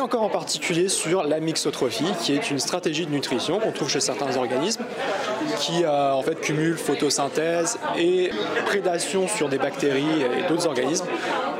et 0.00 0.02
encore 0.02 0.22
en 0.22 0.30
particulier 0.30 0.88
sur 0.88 1.24
la 1.24 1.40
mixotrophie 1.40 2.10
qui 2.22 2.32
est 2.32 2.50
une 2.50 2.58
stratégie 2.58 3.04
de 3.04 3.10
nutrition 3.10 3.60
qu'on 3.60 3.70
trouve 3.70 3.90
chez 3.90 4.00
certains 4.00 4.34
organismes 4.36 4.84
qui 5.58 5.84
euh, 5.84 6.12
en 6.12 6.22
fait 6.22 6.40
cumule 6.40 6.76
photosynthèse 6.76 7.78
et 7.98 8.30
prédation 8.64 9.28
sur 9.28 9.50
des 9.50 9.58
bactéries 9.58 10.22
et 10.38 10.48
d'autres 10.48 10.66
organismes 10.66 11.06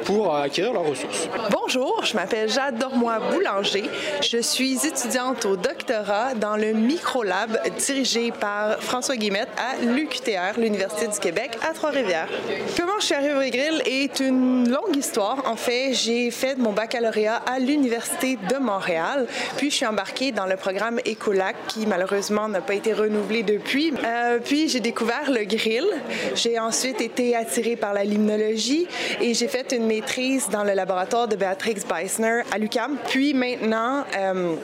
pour 0.04 0.34
acquérir 0.34 0.72
leurs 0.72 0.86
ressources. 0.86 1.28
Bonjour, 1.72 2.04
je 2.04 2.16
m'appelle 2.16 2.48
Jade 2.48 2.78
Dormois 2.78 3.20
Boulanger. 3.30 3.84
Je 4.22 4.38
suis 4.38 4.84
étudiante 4.84 5.44
au 5.44 5.54
doctorat 5.54 6.34
dans 6.34 6.56
le 6.56 6.72
microlab 6.72 7.60
dirigé 7.78 8.32
par 8.32 8.82
François 8.82 9.14
Guillemette 9.14 9.50
à 9.56 9.76
l'UQTR, 9.84 10.58
l'Université 10.58 11.06
du 11.06 11.16
Québec, 11.20 11.56
à 11.62 11.72
Trois-Rivières. 11.72 12.26
Comment 12.76 12.98
je 12.98 13.06
suis 13.06 13.14
arrivée 13.14 13.34
au 13.34 13.50
Grill 13.52 13.82
est 13.86 14.18
une 14.18 14.68
longue 14.68 14.96
histoire. 14.96 15.44
En 15.46 15.54
fait, 15.54 15.94
j'ai 15.94 16.32
fait 16.32 16.58
mon 16.58 16.72
baccalauréat 16.72 17.36
à 17.46 17.60
l'Université 17.60 18.36
de 18.48 18.56
Montréal, 18.56 19.28
puis 19.56 19.70
je 19.70 19.76
suis 19.76 19.86
embarquée 19.86 20.32
dans 20.32 20.46
le 20.46 20.56
programme 20.56 20.98
Écolac 21.04 21.54
qui 21.68 21.86
malheureusement 21.86 22.48
n'a 22.48 22.62
pas 22.62 22.74
été 22.74 22.92
renouvelé 22.92 23.44
depuis. 23.44 23.94
Euh, 24.04 24.40
puis 24.44 24.68
j'ai 24.68 24.80
découvert 24.80 25.30
le 25.30 25.44
Grill. 25.44 25.86
J'ai 26.34 26.58
ensuite 26.58 27.00
été 27.00 27.36
attirée 27.36 27.76
par 27.76 27.94
la 27.94 28.02
limnologie 28.02 28.88
et 29.20 29.34
j'ai 29.34 29.46
fait 29.46 29.70
une 29.70 29.86
maîtrise 29.86 30.48
dans 30.48 30.64
le 30.64 30.72
laboratoire 30.72 31.28
de 31.28 31.36
Béatrix 31.60 31.86
Beisner 31.88 32.42
à 32.52 32.58
l'UCAM. 32.58 32.96
Puis 33.08 33.34
maintenant, 33.34 34.04
euh, 34.16 34.54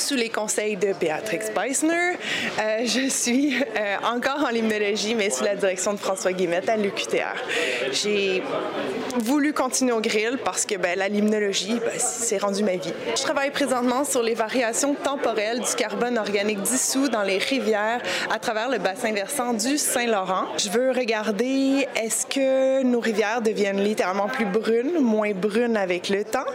sous 0.00 0.14
les 0.14 0.30
conseils 0.30 0.76
de 0.76 0.92
Béatrix 0.98 1.40
Beisner, 1.54 2.16
euh, 2.58 2.86
je 2.86 3.08
suis 3.08 3.54
euh, 3.54 3.96
encore 4.02 4.44
en 4.46 4.48
limnologie, 4.48 5.14
mais 5.14 5.28
sous 5.28 5.44
la 5.44 5.54
direction 5.54 5.92
de 5.92 5.98
François 5.98 6.32
Guillemette 6.32 6.68
à 6.68 6.76
l'UQTR. 6.76 7.36
J'ai 7.92 8.42
voulu 9.18 9.52
continuer 9.52 9.92
au 9.92 10.00
grill 10.00 10.38
parce 10.42 10.64
que 10.64 10.76
ben, 10.76 10.98
la 10.98 11.08
limnologie, 11.08 11.78
ben, 11.80 11.98
c'est 11.98 12.38
rendu 12.38 12.62
ma 12.62 12.76
vie. 12.76 12.92
Je 13.14 13.22
travaille 13.22 13.50
présentement 13.50 14.04
sur 14.04 14.22
les 14.22 14.34
variations 14.34 14.94
temporelles 14.94 15.60
du 15.60 15.74
carbone 15.76 16.16
organique 16.16 16.62
dissous 16.62 17.08
dans 17.08 17.22
les 17.22 17.38
rivières 17.38 18.00
à 18.30 18.38
travers 18.38 18.70
le 18.70 18.78
bassin 18.78 19.12
versant 19.12 19.52
du 19.52 19.76
Saint-Laurent. 19.76 20.46
Je 20.56 20.70
veux 20.70 20.92
regarder 20.92 21.86
est-ce 21.94 22.26
que 22.26 22.82
nos 22.82 23.00
rivières 23.00 23.42
deviennent 23.42 23.82
littéralement 23.82 24.28
plus 24.28 24.46
brunes, 24.46 25.00
moins 25.00 25.32
brunes 25.32 25.76
avec 25.76 26.08
le 26.08 26.24
temps? 26.24 26.46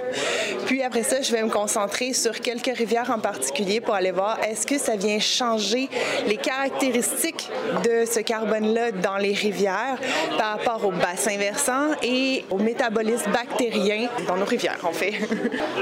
Puis 0.65 0.81
après 0.81 1.03
ça, 1.03 1.21
je 1.21 1.31
vais 1.31 1.43
me 1.43 1.49
concentrer 1.49 2.13
sur 2.13 2.39
quelques 2.39 2.75
rivières 2.75 3.11
en 3.11 3.19
particulier 3.19 3.34
particulier 3.35 3.81
pour 3.81 3.93
aller 3.93 4.11
voir 4.11 4.37
est-ce 4.43 4.65
que 4.65 4.77
ça 4.77 4.95
vient 4.95 5.19
changer 5.19 5.89
les 6.25 6.37
caractéristiques 6.37 7.49
de 7.83 8.05
ce 8.05 8.21
carbone-là 8.21 8.91
dans 8.91 9.17
les 9.17 9.33
rivières 9.33 9.97
par 10.37 10.57
rapport 10.57 10.85
au 10.85 10.91
bassin 10.91 11.37
versant 11.37 11.87
et 12.01 12.45
au 12.49 12.57
métabolisme 12.57 13.31
bactérien 13.31 14.07
dans 14.25 14.37
nos 14.37 14.45
rivières, 14.45 14.79
en 14.83 14.91
fait? 14.91 15.13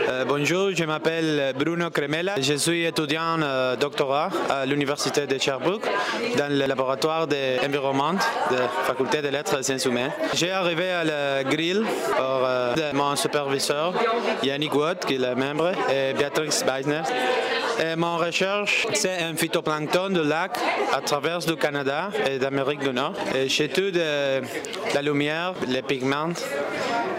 Euh, 0.10 0.25
bonjour, 0.25 0.72
je 0.75 0.83
m'appelle 0.83 1.53
Bruno 1.57 1.89
Cremella. 1.89 2.36
Je 2.39 2.55
suis 2.55 2.83
étudiant 2.83 3.41
euh, 3.41 3.75
doctorat 3.75 4.29
à 4.50 4.65
l'Université 4.65 5.25
de 5.25 5.38
Sherbrooke 5.38 5.86
dans 6.38 6.51
le 6.51 6.65
laboratoire 6.65 7.27
d'environnement 7.27 8.13
de 8.51 8.57
la 8.57 8.67
Faculté 8.86 9.22
des 9.22 9.31
lettres 9.31 9.60
et 9.60 9.63
sciences 9.63 9.86
humaines. 9.86 10.12
J'ai 10.33 10.51
arrivé 10.51 10.89
à 10.89 11.03
la 11.03 11.43
grille 11.43 11.83
par 12.17 12.41
euh, 12.43 12.75
mon 12.93 13.15
superviseur 13.15 13.93
Yannick 14.43 14.75
Watt, 14.75 15.05
qui 15.05 15.15
est 15.15 15.19
le 15.19 15.36
membre, 15.36 15.72
et 15.89 16.13
Beatrix 16.13 16.63
Beisner. 16.65 17.03
Et 17.79 17.95
mon 17.95 18.17
recherche, 18.17 18.87
c'est 18.93 19.21
un 19.21 19.35
phytoplancton 19.35 20.09
de 20.09 20.21
lac 20.21 20.57
à 20.91 21.01
travers 21.01 21.39
du 21.39 21.55
Canada 21.55 22.09
et 22.29 22.37
d'Amérique 22.37 22.79
du 22.79 22.93
Nord. 22.93 23.13
Et 23.35 23.49
j'étudie 23.49 23.99
la 24.93 25.01
lumière, 25.01 25.53
les 25.67 25.81
pigments 25.81 26.33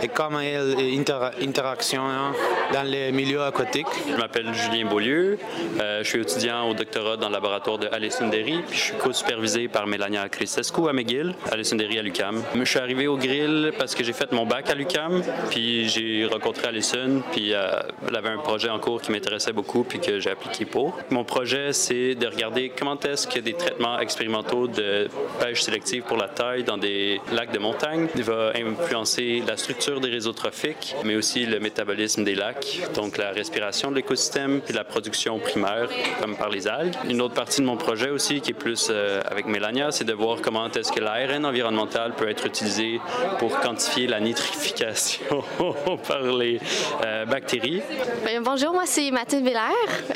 et 0.05 0.09
comment 0.09 0.41
ils 0.41 1.03
interactionnent 1.43 2.35
dans 2.73 2.83
les 2.83 3.11
milieux 3.11 3.41
aquatiques? 3.41 3.87
Je 4.07 4.17
m'appelle 4.17 4.53
Julien 4.53 4.85
Beaulieu. 4.87 5.39
Euh, 5.81 6.03
je 6.03 6.09
suis 6.09 6.21
étudiant 6.21 6.69
au 6.69 6.75
doctorat 6.75 7.17
dans 7.17 7.29
le 7.29 7.33
laboratoire 7.33 7.79
de 7.79 7.89
Alessandri, 7.91 8.63
puis 8.69 8.77
je 8.77 8.83
suis 8.83 8.95
co-supervisé 8.95 9.69
par 9.69 9.87
Mélania 9.87 10.29
Cristescu 10.29 10.89
à 10.89 10.93
McGill, 10.93 11.35
Alessandri 11.51 11.99
à 11.99 12.03
l'UCAM. 12.03 12.43
Je 12.55 12.65
suis 12.65 12.79
arrivé 12.79 13.07
au 13.07 13.17
grill 13.17 13.73
parce 13.79 13.95
que 13.95 14.05
j'ai 14.05 14.13
fait 14.13 14.31
mon 14.33 14.45
bac 14.45 14.69
à 14.69 14.75
l'UCAM, 14.75 15.23
puis 15.49 15.89
j'ai 15.89 16.27
rencontré 16.31 16.69
Alison, 16.69 17.23
puis 17.33 17.55
euh, 17.55 17.81
elle 18.07 18.17
avait 18.17 18.29
un 18.29 18.39
projet 18.39 18.69
en 18.69 18.79
cours 18.79 19.01
qui 19.01 19.11
m'intéressait 19.11 19.53
beaucoup, 19.53 19.85
puis 19.85 20.01
que 20.01 20.21
j'ai 20.21 20.31
appliqué 20.31 20.67
pour. 20.67 20.99
Mon 21.11 21.25
projet, 21.25 21.73
c'est 21.73 22.15
de 22.15 22.27
regarder 22.27 22.71
comment 22.79 23.01
est-ce 23.01 23.27
que 23.27 23.41
des 23.41 23.55
traitements 23.55 23.99
expérimentaux 23.99 24.69
de 24.69 25.09
pêche 25.41 25.63
sélective 25.63 26.03
pour 26.03 26.19
la 26.19 26.29
taille 26.29 26.63
dans 26.63 26.77
des 26.77 27.23
lacs 27.33 27.53
de 27.53 27.59
montagne 27.59 28.09
va 28.17 28.53
influencer 28.55 29.43
la 29.47 29.57
structure 29.57 29.94
des 30.01 30.11
réseaux 30.11 30.33
trophiques, 30.33 30.95
mais 31.05 31.17
aussi 31.17 31.47
le 31.47 31.61
métabolisme 31.61 32.25
des 32.25 32.35
lacs, 32.35 32.81
donc 32.95 33.17
la 33.17 33.31
respiration 33.31 33.91
de 33.91 33.97
l'écosystème 33.97 34.61
puis 34.61 34.75
la 34.75 34.85
production 34.85 35.39
primaire, 35.39 35.89
comme 36.21 36.37
par 36.37 36.49
les 36.49 36.67
algues. 36.67 36.95
Une 37.09 37.21
autre 37.21 37.35
partie 37.35 37.61
de 37.61 37.67
mon 37.67 37.77
projet 37.77 38.11
aussi, 38.11 38.41
qui 38.41 38.51
est 38.51 38.55
plus 38.55 38.89
euh, 38.91 39.21
avec 39.31 39.47
Mélania, 39.47 39.91
c'est 39.91 40.05
de 40.05 40.13
voir 40.13 40.39
comment 40.41 40.71
est-ce 40.71 40.93
que 40.93 41.01
l'ARN 41.01 41.45
environnemental 41.45 42.15
peut 42.15 42.29
être 42.29 42.47
utilisé 42.47 43.01
pour 43.39 43.59
quantifier 43.61 44.07
la 44.07 44.21
nitrification 44.21 45.45
par 46.09 46.23
les 46.23 46.61
euh, 47.05 47.25
bactéries. 47.27 47.83
Ben, 48.25 48.43
bonjour, 48.43 48.73
moi 48.73 48.85
c'est 48.87 49.11
Mathilde 49.11 49.45
Villers. 49.45 49.61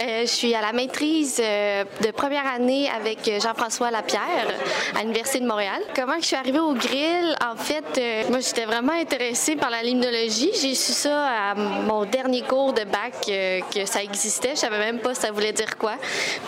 Euh, 0.01 0.23
je 0.23 0.27
suis 0.27 0.55
à 0.55 0.61
la 0.61 0.73
maîtrise 0.73 1.37
de 1.37 2.11
première 2.11 2.47
année 2.47 2.89
avec 2.91 3.31
Jean-François 3.41 3.91
Lapierre 3.91 4.49
à 4.97 5.03
l'Université 5.03 5.41
de 5.41 5.47
Montréal. 5.47 5.83
Comment 5.95 6.19
je 6.21 6.27
suis 6.27 6.37
arrivée 6.37 6.59
au 6.59 6.75
grill? 6.75 7.37
En 7.45 7.57
fait, 7.57 8.29
moi 8.31 8.41
j'étais 8.41 8.65
vraiment 8.65 8.93
intéressée 8.93 9.57
par 9.59 9.71
la 9.71 9.83
limnologie. 9.83 10.51
J'ai 10.61 10.75
su 10.75 10.93
ça 10.93 11.51
à 11.51 11.55
mon 11.55 12.05
dernier 12.05 12.43
cours 12.43 12.73
de 12.73 12.85
bac 12.85 13.15
euh, 13.29 13.61
que 13.75 13.85
ça 13.87 14.03
existait. 14.03 14.51
Je 14.51 14.61
savais 14.61 14.79
même 14.79 15.01
pas 15.01 15.15
ça 15.15 15.31
voulait 15.31 15.53
dire 15.53 15.77
quoi. 15.77 15.95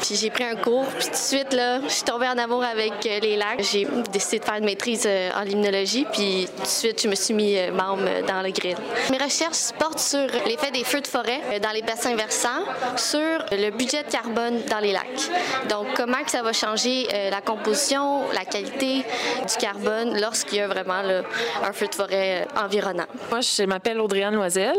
Puis 0.00 0.16
j'ai 0.16 0.30
pris 0.30 0.44
un 0.44 0.56
cours, 0.56 0.86
puis 0.86 1.06
tout 1.06 1.12
de 1.12 1.16
suite 1.16 1.52
là, 1.52 1.80
je 1.82 1.88
suis 1.88 2.04
tombée 2.04 2.28
en 2.28 2.38
amour 2.38 2.62
avec 2.64 2.92
euh, 3.06 3.20
les 3.20 3.36
lacs. 3.36 3.62
J'ai 3.62 3.86
décidé 4.12 4.38
de 4.38 4.44
faire 4.44 4.56
une 4.56 4.64
maîtrise 4.64 5.04
euh, 5.06 5.30
en 5.36 5.42
limnologie, 5.42 6.06
puis 6.12 6.48
tout 6.56 6.62
de 6.62 6.66
suite 6.66 7.02
je 7.02 7.08
me 7.08 7.14
suis 7.14 7.34
mis 7.34 7.56
membre 7.70 8.26
dans 8.26 8.42
le 8.42 8.50
grill. 8.50 8.76
Mes 9.10 9.18
recherches 9.18 9.72
portent 9.78 9.98
sur 9.98 10.26
l'effet 10.46 10.70
des 10.70 10.84
feux 10.84 11.00
de 11.00 11.06
forêt 11.06 11.40
dans 11.62 11.70
les 11.70 11.82
bassins 11.82 12.14
versants, 12.14 12.64
sur 12.96 13.18
le 13.52 13.70
budget 13.70 14.04
de 14.04 14.10
carbone 14.10 14.62
dans 14.68 14.78
les 14.78 14.92
lacs. 14.92 15.30
Donc 15.68 15.86
comment 15.96 16.22
que 16.24 16.30
ça 16.30 16.42
va 16.42 16.52
changer 16.52 17.08
la 17.30 17.40
composition, 17.40 18.22
la 18.32 18.44
qualité 18.44 19.04
du 19.48 19.56
carbone 19.58 20.20
lorsqu'il 20.20 20.58
y 20.58 20.60
a 20.60 20.68
vraiment 20.68 21.02
un 21.62 21.72
feu 21.72 21.86
de 21.86 21.94
forêt 21.94 22.46
environnant. 22.56 22.99
Moi, 23.30 23.40
je 23.40 23.64
m'appelle 23.64 24.00
Audriane 24.00 24.34
Loisel. 24.34 24.76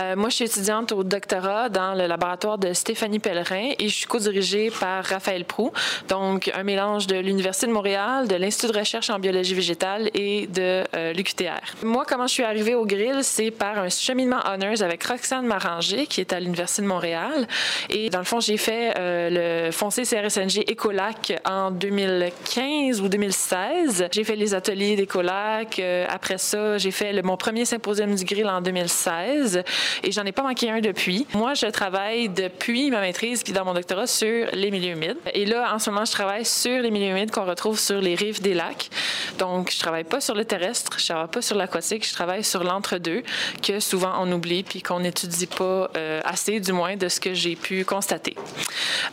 Euh, 0.00 0.16
moi, 0.16 0.28
je 0.28 0.36
suis 0.36 0.44
étudiante 0.44 0.92
au 0.92 1.02
doctorat 1.02 1.68
dans 1.68 1.94
le 1.94 2.06
laboratoire 2.06 2.58
de 2.58 2.72
Stéphanie 2.72 3.18
Pellerin 3.18 3.72
et 3.78 3.88
je 3.88 3.94
suis 3.94 4.06
co-dirigée 4.06 4.70
par 4.78 5.04
Raphaël 5.04 5.44
Prou, 5.44 5.72
donc 6.08 6.50
un 6.54 6.62
mélange 6.62 7.06
de 7.06 7.16
l'Université 7.16 7.66
de 7.66 7.72
Montréal, 7.72 8.28
de 8.28 8.34
l'Institut 8.34 8.72
de 8.72 8.78
recherche 8.78 9.10
en 9.10 9.18
biologie 9.18 9.54
végétale 9.54 10.10
et 10.14 10.46
de 10.46 10.84
euh, 10.94 11.12
l'UQTR. 11.12 11.60
Moi, 11.82 12.04
comment 12.06 12.26
je 12.26 12.34
suis 12.34 12.42
arrivée 12.42 12.74
au 12.74 12.84
grill, 12.84 13.20
c'est 13.22 13.50
par 13.50 13.78
un 13.78 13.88
cheminement 13.88 14.40
Honors 14.46 14.82
avec 14.82 15.04
Roxane 15.04 15.46
Maranger, 15.46 16.06
qui 16.06 16.20
est 16.20 16.32
à 16.32 16.40
l'Université 16.40 16.82
de 16.82 16.88
Montréal. 16.88 17.46
Et 17.90 18.10
dans 18.10 18.18
le 18.18 18.24
fond, 18.24 18.40
j'ai 18.40 18.56
fait 18.56 18.94
euh, 18.98 19.66
le 19.66 19.70
foncé 19.70 20.02
CRSNG 20.02 20.64
Écolac 20.68 21.32
en 21.44 21.70
2015 21.70 23.00
ou 23.00 23.08
2016. 23.08 24.08
J'ai 24.12 24.24
fait 24.24 24.36
les 24.36 24.54
ateliers 24.54 24.96
d'Écolac. 24.96 25.80
après 26.08 26.38
ça, 26.38 26.78
j'ai 26.78 26.90
fait 26.90 27.22
mon 27.22 27.36
premier 27.36 27.55
symposium 27.64 28.14
du 28.14 28.24
grill 28.24 28.48
en 28.48 28.60
2016 28.60 29.62
et 30.02 30.12
j'en 30.12 30.24
ai 30.24 30.32
pas 30.32 30.42
manqué 30.42 30.70
un 30.70 30.80
depuis. 30.80 31.26
Moi, 31.34 31.54
je 31.54 31.66
travaille 31.66 32.28
depuis 32.28 32.90
ma 32.90 33.00
maîtrise 33.00 33.42
puis 33.42 33.52
dans 33.52 33.64
mon 33.64 33.74
doctorat 33.74 34.06
sur 34.06 34.48
les 34.52 34.70
milieux 34.70 34.92
humides. 34.92 35.18
Et 35.34 35.46
là, 35.46 35.74
en 35.74 35.78
ce 35.78 35.90
moment, 35.90 36.04
je 36.04 36.12
travaille 36.12 36.44
sur 36.44 36.80
les 36.80 36.90
milieux 36.90 37.10
humides 37.10 37.30
qu'on 37.30 37.44
retrouve 37.44 37.78
sur 37.78 38.00
les 38.00 38.14
rives 38.14 38.40
des 38.40 38.54
lacs. 38.54 38.90
Donc, 39.38 39.72
je 39.72 39.78
travaille 39.78 40.04
pas 40.04 40.20
sur 40.20 40.34
le 40.34 40.44
terrestre, 40.44 40.98
je 40.98 41.06
travaille 41.06 41.30
pas 41.30 41.42
sur 41.42 41.56
l'aquatique, 41.56 42.06
je 42.06 42.12
travaille 42.12 42.44
sur 42.44 42.64
l'entre-deux 42.64 43.22
que 43.62 43.80
souvent 43.80 44.14
on 44.20 44.30
oublie 44.32 44.62
puis 44.62 44.82
qu'on 44.82 45.00
n'étudie 45.00 45.46
pas 45.46 45.90
euh, 45.96 46.20
assez, 46.24 46.60
du 46.60 46.72
moins 46.72 46.96
de 46.96 47.08
ce 47.08 47.20
que 47.20 47.34
j'ai 47.34 47.56
pu 47.56 47.84
constater. 47.84 48.34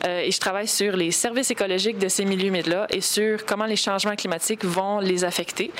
Euh, 0.06 0.22
et 0.22 0.32
je 0.32 0.40
travaille 0.40 0.68
sur 0.68 0.96
les 0.96 1.12
services 1.12 1.52
écologiques 1.52 1.98
de 1.98 2.08
ces 2.08 2.26
milieux 2.26 2.48
humides-là 2.48 2.88
et 2.90 3.02
sur 3.02 3.46
comment 3.46 3.66
les 3.66 3.76
changements 3.76 4.16
climatiques 4.16 4.66
vont 4.66 5.00
les 5.00 5.24
affecter 5.24 5.72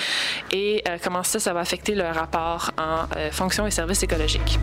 et 0.52 0.84
euh, 0.88 0.98
comment 1.04 1.24
ça, 1.24 1.40
ça 1.40 1.54
va 1.54 1.62
affecter 1.62 1.96
leur 1.96 2.16
rapport 2.16 2.53
en 2.78 3.08
euh, 3.16 3.32
fonction 3.32 3.66
et 3.66 3.72
services 3.72 4.04
écologiques. 4.04 4.60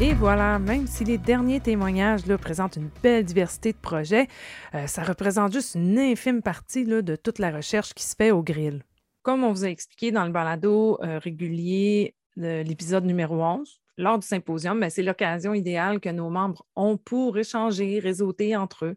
Et 0.00 0.14
voilà, 0.14 0.58
même 0.58 0.88
si 0.88 1.04
les 1.04 1.16
derniers 1.16 1.60
témoignages 1.60 2.26
là, 2.26 2.36
présentent 2.36 2.76
une 2.76 2.90
belle 3.02 3.24
diversité 3.24 3.72
de 3.72 3.78
projets, 3.78 4.26
euh, 4.74 4.86
ça 4.88 5.04
représente 5.04 5.52
juste 5.52 5.76
une 5.76 5.96
infime 5.96 6.42
partie 6.42 6.84
là, 6.84 7.02
de 7.02 7.14
toute 7.14 7.38
la 7.38 7.52
recherche 7.52 7.94
qui 7.94 8.02
se 8.04 8.16
fait 8.16 8.32
au 8.32 8.42
grill. 8.42 8.82
Comme 9.22 9.44
on 9.44 9.52
vous 9.52 9.64
a 9.64 9.68
expliqué 9.68 10.10
dans 10.10 10.24
le 10.24 10.32
balado 10.32 10.98
euh, 11.02 11.20
régulier 11.20 12.16
de 12.36 12.62
l'épisode 12.62 13.04
numéro 13.04 13.42
11, 13.44 13.80
lors 13.98 14.18
du 14.18 14.26
symposium, 14.26 14.80
ben, 14.80 14.90
c'est 14.90 15.02
l'occasion 15.02 15.54
idéale 15.54 16.00
que 16.00 16.08
nos 16.08 16.30
membres 16.30 16.66
ont 16.74 16.96
pour 16.96 17.38
échanger, 17.38 18.00
réseauter 18.00 18.56
entre 18.56 18.86
eux, 18.86 18.96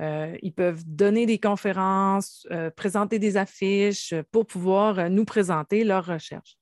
euh, 0.00 0.36
ils 0.42 0.52
peuvent 0.52 0.82
donner 0.86 1.26
des 1.26 1.38
conférences, 1.38 2.46
euh, 2.50 2.70
présenter 2.70 3.18
des 3.18 3.36
affiches 3.36 4.14
pour 4.32 4.46
pouvoir 4.46 4.98
euh, 4.98 5.08
nous 5.08 5.24
présenter 5.24 5.84
leurs 5.84 6.06
recherches. 6.06 6.56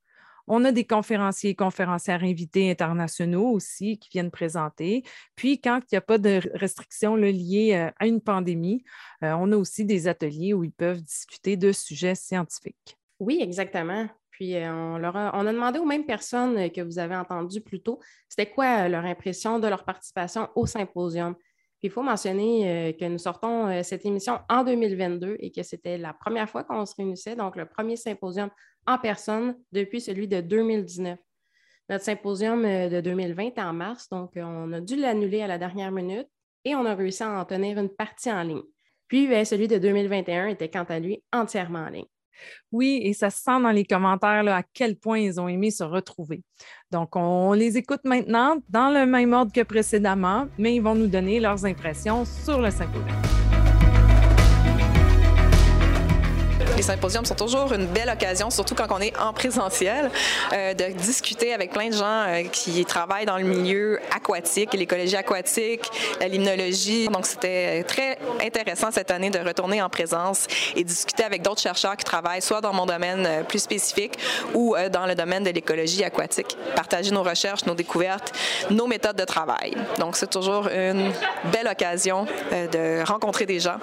On 0.49 0.64
a 0.64 0.73
des 0.73 0.85
conférenciers 0.85 1.50
et 1.50 1.54
conférencières 1.54 2.25
invités 2.25 2.71
internationaux 2.71 3.50
aussi 3.50 3.99
qui 3.99 4.09
viennent 4.09 4.30
présenter. 4.30 5.02
Puis, 5.37 5.61
quand 5.61 5.80
il 5.80 5.88
n'y 5.92 5.99
a 5.99 6.00
pas 6.00 6.16
de 6.16 6.40
restrictions 6.54 7.16
liées 7.16 7.90
à 7.99 8.07
une 8.07 8.23
pandémie, 8.23 8.83
on 9.21 9.52
a 9.52 9.57
aussi 9.59 9.85
des 9.85 10.09
ateliers 10.09 10.54
où 10.54 10.64
ils 10.64 10.73
peuvent 10.73 11.02
discuter 11.02 11.59
de 11.59 11.71
sujets 11.71 12.14
scientifiques. 12.14 12.97
Oui, 13.21 13.40
exactement. 13.42 14.09
Puis 14.30 14.54
on, 14.57 14.97
leur 14.97 15.16
on 15.16 15.47
a 15.47 15.52
demandé 15.52 15.80
aux 15.80 15.85
mêmes 15.85 16.07
personnes 16.07 16.71
que 16.71 16.80
vous 16.80 16.99
avez 16.99 17.16
entendues 17.16 17.61
plus 17.61 17.83
tôt, 17.83 18.00
c'était 18.26 18.49
quoi 18.49 18.88
leur 18.88 19.04
impression 19.04 19.59
de 19.59 19.68
leur 19.68 19.85
participation 19.85 20.49
au 20.54 20.64
symposium 20.64 21.35
il 21.82 21.90
faut 21.90 22.02
mentionner 22.02 22.90
euh, 22.90 22.92
que 22.92 23.04
nous 23.04 23.18
sortons 23.18 23.68
euh, 23.68 23.82
cette 23.82 24.04
émission 24.04 24.40
en 24.49 24.64
2022 24.64 25.37
et 25.38 25.52
que 25.52 25.62
c'était 25.62 25.97
la 25.97 26.12
première 26.12 26.49
fois 26.49 26.64
qu'on 26.64 26.85
se 26.85 26.94
réunissait, 26.97 27.37
donc 27.37 27.56
le 27.56 27.66
premier 27.66 27.97
symposium 27.97 28.50
en 28.87 28.99
personne 28.99 29.56
depuis 29.73 30.00
celui 30.00 30.26
de 30.26 30.40
2019. 30.40 31.18
Notre 31.88 32.04
symposium 32.04 32.64
euh, 32.64 32.88
de 32.88 33.00
2020 33.00 33.42
est 33.42 33.58
en 33.61 33.73
mars, 33.73 34.08
donc 34.08 34.32
on 34.37 34.73
a 34.73 34.80
dû 34.80 34.97
l'annuler 34.97 35.42
à 35.42 35.47
la 35.47 35.58
dernière 35.58 35.92
minute 35.92 36.28
et 36.64 36.75
on 36.75 36.85
a 36.85 36.94
réussi 36.94 37.23
à 37.23 37.40
en 37.40 37.44
tenir 37.44 37.78
une 37.78 37.90
partie 37.90 38.32
en 38.32 38.42
ligne. 38.42 38.62
Puis 39.06 39.28
ben, 39.28 39.44
celui 39.44 39.68
de 39.68 39.78
2021 39.78 40.49
était 40.49 40.68
quant 40.68 40.85
à 40.85 40.99
lui 40.99 41.23
entièrement 41.32 41.80
en 41.80 41.88
ligne. 41.88 42.06
Oui, 42.73 43.00
et 43.02 43.12
ça 43.12 43.30
se 43.30 43.42
sent 43.42 43.61
dans 43.62 43.71
les 43.71 43.85
commentaires 43.85 44.47
à 44.49 44.62
quel 44.62 44.97
point 44.97 45.18
ils 45.18 45.40
ont 45.40 45.49
aimé 45.49 45.71
se 45.71 45.85
retrouver. 45.85 46.42
Donc, 46.90 47.16
on 47.16 47.52
les 47.52 47.76
écoute 47.76 48.00
maintenant 48.04 48.57
dans 48.68 48.90
le 48.90 49.07
même 49.07 49.33
ordre 49.33 49.52
que 49.52 49.62
précédemment, 49.62 50.47
mais 50.59 50.75
ils 50.75 50.83
vont 50.83 50.95
nous 50.95 51.09
donner 51.09 51.40
leurs 51.40 51.64
impressions 51.64 52.25
sur 52.25 52.61
le 52.61 52.71
symposium. 52.71 53.38
Les 56.78 56.85
symposiums 56.85 57.25
sont 57.25 57.35
toujours 57.35 57.73
une 57.73 57.87
belle 57.87 58.08
occasion, 58.08 58.50
surtout 58.50 58.76
quand 58.76 58.87
on 58.90 59.00
est 59.00 59.12
en 59.18 59.32
présentiel, 59.32 60.12
euh, 60.52 60.75
de 60.75 60.92
discuter 60.92 61.52
avec 61.52 61.73
plein 61.73 61.88
de 61.88 61.92
gens 61.92 62.04
euh, 62.04 62.44
qui 62.44 62.85
travaillent 62.85 63.26
dans 63.26 63.37
le 63.37 63.42
milieu 63.42 63.99
aquatique, 64.14 64.73
l'écologie 64.75 65.16
aquatique, 65.16 65.90
la 66.20 66.28
limnologie. 66.28 67.08
Donc, 67.08 67.26
c'était 67.26 67.82
très 67.82 68.16
intéressant 68.40 68.92
cette 68.92 69.11
année 69.11 69.28
de 69.28 69.40
retourner 69.40 69.82
en 69.82 69.88
présence 69.88 70.47
et 70.76 70.85
discuter 70.85 71.25
avec 71.25 71.42
d'autres 71.42 71.61
chercheurs 71.61 71.97
qui 71.97 72.04
travaillent 72.04 72.42
soit 72.42 72.61
dans 72.61 72.73
mon 72.73 72.87
domaine 72.87 73.26
euh, 73.26 73.42
plus 73.42 73.58
spécifique 73.58 74.16
ou 74.54 74.76
dans 74.92 75.06
le 75.06 75.16
domaine 75.16 75.42
de 75.42 75.50
l'écologie 75.50 76.04
aquatique. 76.04 76.56
Partager 76.76 77.11
nos 77.11 77.25
recherches, 77.25 77.66
nos 77.66 77.75
découvertes, 77.75 78.32
nos 78.70 78.87
méthodes 78.87 79.16
de 79.16 79.25
travail. 79.25 79.75
Donc, 79.99 80.16
c'est 80.16 80.30
toujours 80.30 80.68
une 80.68 81.11
belle 81.52 81.66
occasion 81.66 82.26
de 82.52 83.04
rencontrer 83.04 83.47
des 83.47 83.58
gens 83.58 83.78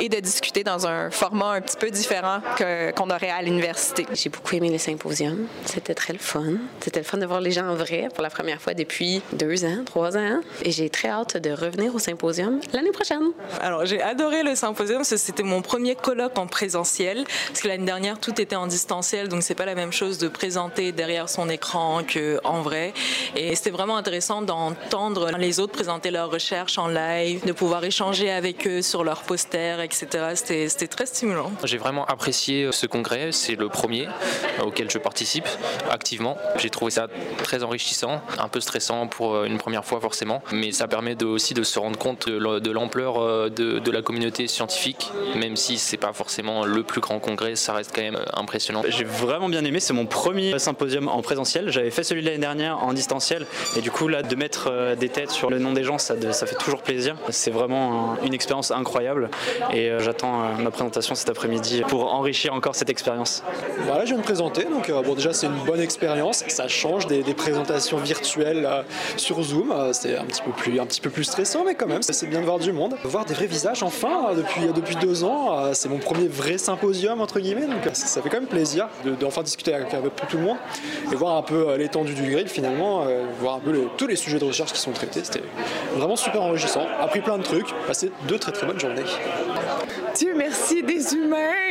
et 0.00 0.08
de 0.08 0.18
discuter 0.18 0.64
dans 0.64 0.88
un 0.88 1.12
format 1.12 1.52
un 1.52 1.60
petit 1.60 1.76
peu 1.76 1.90
différent 1.90 2.39
qu'on 2.56 3.10
aurait 3.10 3.30
à 3.30 3.42
l'université. 3.42 4.06
J'ai 4.12 4.30
beaucoup 4.30 4.54
aimé 4.54 4.70
les 4.70 4.78
symposiums. 4.78 5.46
C'était 5.66 5.94
très 5.94 6.12
le 6.12 6.18
fun. 6.18 6.54
C'était 6.80 7.00
le 7.00 7.04
fun 7.04 7.18
de 7.18 7.26
voir 7.26 7.40
les 7.40 7.50
gens 7.50 7.68
en 7.68 7.74
vrai 7.74 8.08
pour 8.14 8.22
la 8.22 8.30
première 8.30 8.60
fois 8.60 8.74
depuis 8.74 9.22
deux 9.32 9.64
ans, 9.64 9.84
trois 9.84 10.16
ans. 10.16 10.40
Et 10.62 10.70
j'ai 10.70 10.90
très 10.90 11.08
hâte 11.08 11.36
de 11.36 11.50
revenir 11.50 11.94
au 11.94 11.98
symposium 11.98 12.60
l'année 12.72 12.92
prochaine. 12.92 13.32
Alors, 13.60 13.84
j'ai 13.84 14.00
adoré 14.02 14.42
le 14.42 14.54
symposium 14.54 14.98
parce 14.98 15.10
que 15.10 15.16
c'était 15.16 15.42
mon 15.42 15.62
premier 15.62 15.94
colloque 15.94 16.38
en 16.38 16.46
présentiel. 16.46 17.24
Parce 17.48 17.60
que 17.60 17.68
l'année 17.68 17.84
dernière, 17.84 18.18
tout 18.18 18.40
était 18.40 18.56
en 18.56 18.66
distanciel, 18.66 19.28
donc 19.28 19.42
c'est 19.42 19.54
pas 19.54 19.66
la 19.66 19.74
même 19.74 19.92
chose 19.92 20.18
de 20.18 20.28
présenter 20.28 20.92
derrière 20.92 21.28
son 21.28 21.48
écran 21.48 22.00
qu'en 22.02 22.62
vrai. 22.62 22.92
Et 23.36 23.54
c'était 23.54 23.70
vraiment 23.70 23.96
intéressant 23.96 24.42
d'entendre 24.42 25.30
les 25.38 25.60
autres 25.60 25.72
présenter 25.72 26.10
leurs 26.10 26.30
recherches 26.30 26.78
en 26.78 26.88
live, 26.88 27.44
de 27.44 27.52
pouvoir 27.52 27.84
échanger 27.84 28.30
avec 28.30 28.66
eux 28.66 28.82
sur 28.82 29.04
leurs 29.04 29.22
posters, 29.22 29.80
etc. 29.80 30.06
C'était 30.34 30.86
très 30.86 31.06
stimulant. 31.06 31.52
J'ai 31.64 31.78
vraiment 31.78 32.04
apprécié 32.06 32.29
ce 32.32 32.86
congrès. 32.86 33.32
C'est 33.32 33.56
le 33.56 33.68
premier 33.68 34.08
auquel 34.62 34.90
je 34.90 34.98
participe 34.98 35.48
activement. 35.90 36.36
J'ai 36.56 36.70
trouvé 36.70 36.90
ça 36.90 37.06
très 37.42 37.62
enrichissant, 37.62 38.20
un 38.38 38.48
peu 38.48 38.60
stressant 38.60 39.06
pour 39.06 39.44
une 39.44 39.58
première 39.58 39.84
fois 39.84 40.00
forcément, 40.00 40.42
mais 40.52 40.72
ça 40.72 40.88
permet 40.88 41.22
aussi 41.22 41.54
de 41.54 41.62
se 41.62 41.78
rendre 41.78 41.98
compte 41.98 42.28
de 42.28 42.70
l'ampleur 42.70 43.18
euh, 43.18 43.48
de, 43.48 43.90
la 43.90 44.02
communauté 44.02 44.46
scientifique, 44.46 45.10
même 45.34 45.56
si 45.56 45.76
c'est 45.76 45.96
pas 45.96 46.12
forcément 46.12 46.64
le 46.64 46.84
plus 46.84 47.00
grand 47.00 47.18
congrès, 47.18 47.56
ça 47.56 47.72
reste 47.72 47.90
quand 47.94 48.02
même 48.02 48.20
impressionnant. 48.34 48.82
J'ai 48.88 49.04
vraiment 49.04 49.48
bien 49.48 49.64
aimé, 49.64 49.80
c'est 49.80 49.92
mon 49.92 50.06
premier 50.06 50.56
symposium 50.60 51.08
en 51.08 51.22
présentiel. 51.22 51.70
J'avais 51.70 51.90
fait 51.90 52.04
celui 52.04 52.22
de 52.22 52.26
l'année 52.26 52.38
dernière 52.38 52.78
en 52.84 52.92
distanciel, 52.92 53.46
et 53.76 53.80
du 53.80 53.90
coup 53.90 54.06
là 54.06 54.22
de 54.22 54.36
mettre 54.36 54.68
euh, 54.70 54.94
des 54.94 55.08
têtes 55.08 55.30
sur 55.30 55.50
le 55.50 55.58
nom 55.58 55.72
des 55.72 55.82
gens, 55.82 55.98
ça, 55.98 56.14
ça 56.32 56.46
fait 56.46 56.54
toujours 56.54 56.82
plaisir. 56.82 57.16
C'est 57.30 57.50
vraiment 57.50 58.16
une 58.24 58.32
expérience 58.32 58.70
incroyable, 58.70 59.30
et 59.72 59.90
euh, 59.90 59.98
j'attends 59.98 60.56
ma 60.58 60.70
présentation 60.70 61.14
cet 61.16 61.28
après-midi 61.28 61.82
pour 61.88 62.14
enrichir 62.20 62.54
encore 62.54 62.74
cette 62.74 62.90
expérience. 62.90 63.42
Voilà, 63.86 64.04
je 64.04 64.10
viens 64.10 64.18
de 64.18 64.22
présenter, 64.22 64.64
donc 64.64 64.90
bon 64.90 65.14
déjà 65.14 65.32
c'est 65.32 65.46
une 65.46 65.64
bonne 65.66 65.80
expérience, 65.80 66.44
ça 66.48 66.68
change 66.68 67.06
des, 67.06 67.22
présentations 67.34 67.96
virtuelles 67.96 68.68
sur 69.16 69.42
Zoom, 69.42 69.72
c'est 69.92 70.16
un 70.16 70.24
petit 70.24 70.42
peu 70.42 70.50
plus 70.50 70.80
un 70.80 70.86
petit 70.86 71.00
peu 71.00 71.10
plus 71.10 71.24
stressant, 71.24 71.64
mais 71.64 71.74
quand 71.74 71.86
même 71.86 72.02
c'est 72.02 72.26
bien 72.26 72.40
de 72.40 72.44
voir 72.44 72.58
du 72.58 72.72
monde, 72.72 72.96
voir 73.04 73.24
des 73.24 73.34
vrais 73.34 73.46
visages 73.46 73.82
enfin 73.82 74.34
depuis 74.36 74.66
depuis 74.74 74.96
deux 74.96 75.24
ans, 75.24 75.72
c'est 75.72 75.88
mon 75.88 75.98
premier 75.98 76.28
vrai 76.28 76.58
symposium 76.58 77.20
entre 77.20 77.40
guillemets, 77.40 77.66
donc 77.66 77.88
ça, 77.92 78.20
fait 78.20 78.28
quand 78.28 78.40
même 78.40 78.48
plaisir 78.48 78.88
d'enfin 79.18 79.42
discuter 79.42 79.72
avec 79.74 79.94
un 79.94 80.00
peu 80.00 80.10
tout 80.28 80.36
le 80.36 80.44
monde 80.44 80.56
et 81.10 81.14
voir 81.14 81.36
un 81.36 81.42
peu 81.42 81.76
l'étendue 81.76 82.14
du 82.14 82.30
grill 82.30 82.48
finalement, 82.48 83.06
voir 83.40 83.56
un 83.56 83.60
peu 83.60 83.72
tous 83.96 84.06
les 84.06 84.16
sujets 84.16 84.38
de 84.38 84.44
recherche 84.44 84.72
qui 84.72 84.80
sont 84.80 84.92
traités, 84.92 85.20
c'était 85.24 85.42
vraiment 85.94 86.16
super 86.16 86.42
enrichissant, 86.42 86.86
appris 87.00 87.20
plein 87.20 87.38
de 87.38 87.42
trucs, 87.42 87.72
passé 87.86 88.12
deux 88.28 88.38
très 88.38 88.52
très 88.52 88.66
bonnes 88.66 88.80
journées. 88.80 89.02
Dieu 90.16 90.34
merci 90.36 90.82
des 90.82 91.14
humains, 91.14 91.69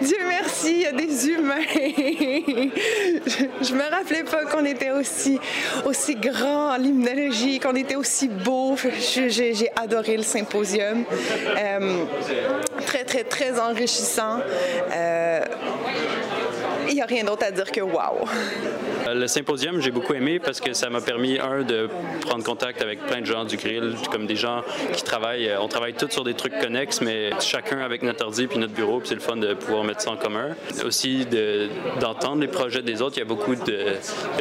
Dieu 0.00 0.18
merci, 0.26 0.72
il 0.72 0.80
y 0.80 0.86
a 0.86 0.92
des 0.92 1.28
humains. 1.28 1.62
je, 1.76 3.74
me 3.74 3.90
rappelais 3.90 4.24
pas 4.24 4.44
qu'on 4.46 4.64
était 4.64 4.90
aussi, 4.90 5.38
aussi 5.84 6.14
grand 6.14 6.72
en 6.72 6.76
limnologie, 6.76 7.58
qu'on 7.60 7.74
était 7.74 7.96
aussi 7.96 8.28
beau. 8.28 8.76
J'ai 8.76 9.70
adoré 9.76 10.16
le 10.16 10.22
symposium. 10.22 11.04
Euh, 11.56 12.04
très, 12.86 13.04
très, 13.04 13.24
très 13.24 13.58
enrichissant. 13.58 14.38
Euh, 14.92 15.40
il 16.88 16.94
n'y 16.94 17.02
a 17.02 17.06
rien 17.06 17.24
d'autre 17.24 17.44
à 17.44 17.50
dire 17.50 17.70
que 17.70 17.80
wow. 17.80 18.26
Le 19.14 19.26
symposium, 19.26 19.80
j'ai 19.80 19.90
beaucoup 19.90 20.14
aimé 20.14 20.38
parce 20.38 20.60
que 20.60 20.72
ça 20.74 20.90
m'a 20.90 21.00
permis, 21.00 21.38
un, 21.38 21.62
de 21.62 21.88
prendre 22.20 22.44
contact 22.44 22.82
avec 22.82 23.00
plein 23.06 23.20
de 23.20 23.26
gens 23.26 23.44
du 23.44 23.56
grill, 23.56 23.94
comme 24.10 24.26
des 24.26 24.36
gens 24.36 24.62
qui 24.92 25.02
travaillent. 25.02 25.50
On 25.60 25.68
travaille 25.68 25.94
tous 25.94 26.10
sur 26.10 26.24
des 26.24 26.34
trucs 26.34 26.58
connexes, 26.58 27.00
mais 27.00 27.30
chacun 27.40 27.78
avec 27.78 28.02
notre 28.02 28.24
ordi 28.24 28.46
puis 28.46 28.58
notre 28.58 28.74
bureau, 28.74 28.98
puis 28.98 29.08
c'est 29.08 29.14
le 29.14 29.20
fun 29.20 29.36
de 29.36 29.54
pouvoir 29.54 29.84
mettre 29.84 30.02
ça 30.02 30.10
en 30.10 30.16
commun. 30.16 30.50
Aussi, 30.84 31.26
d'entendre 32.00 32.40
les 32.42 32.48
projets 32.48 32.82
des 32.82 33.00
autres. 33.00 33.16
Il 33.16 33.20
y 33.20 33.22
a 33.22 33.26
beaucoup 33.26 33.54
de, 33.54 33.96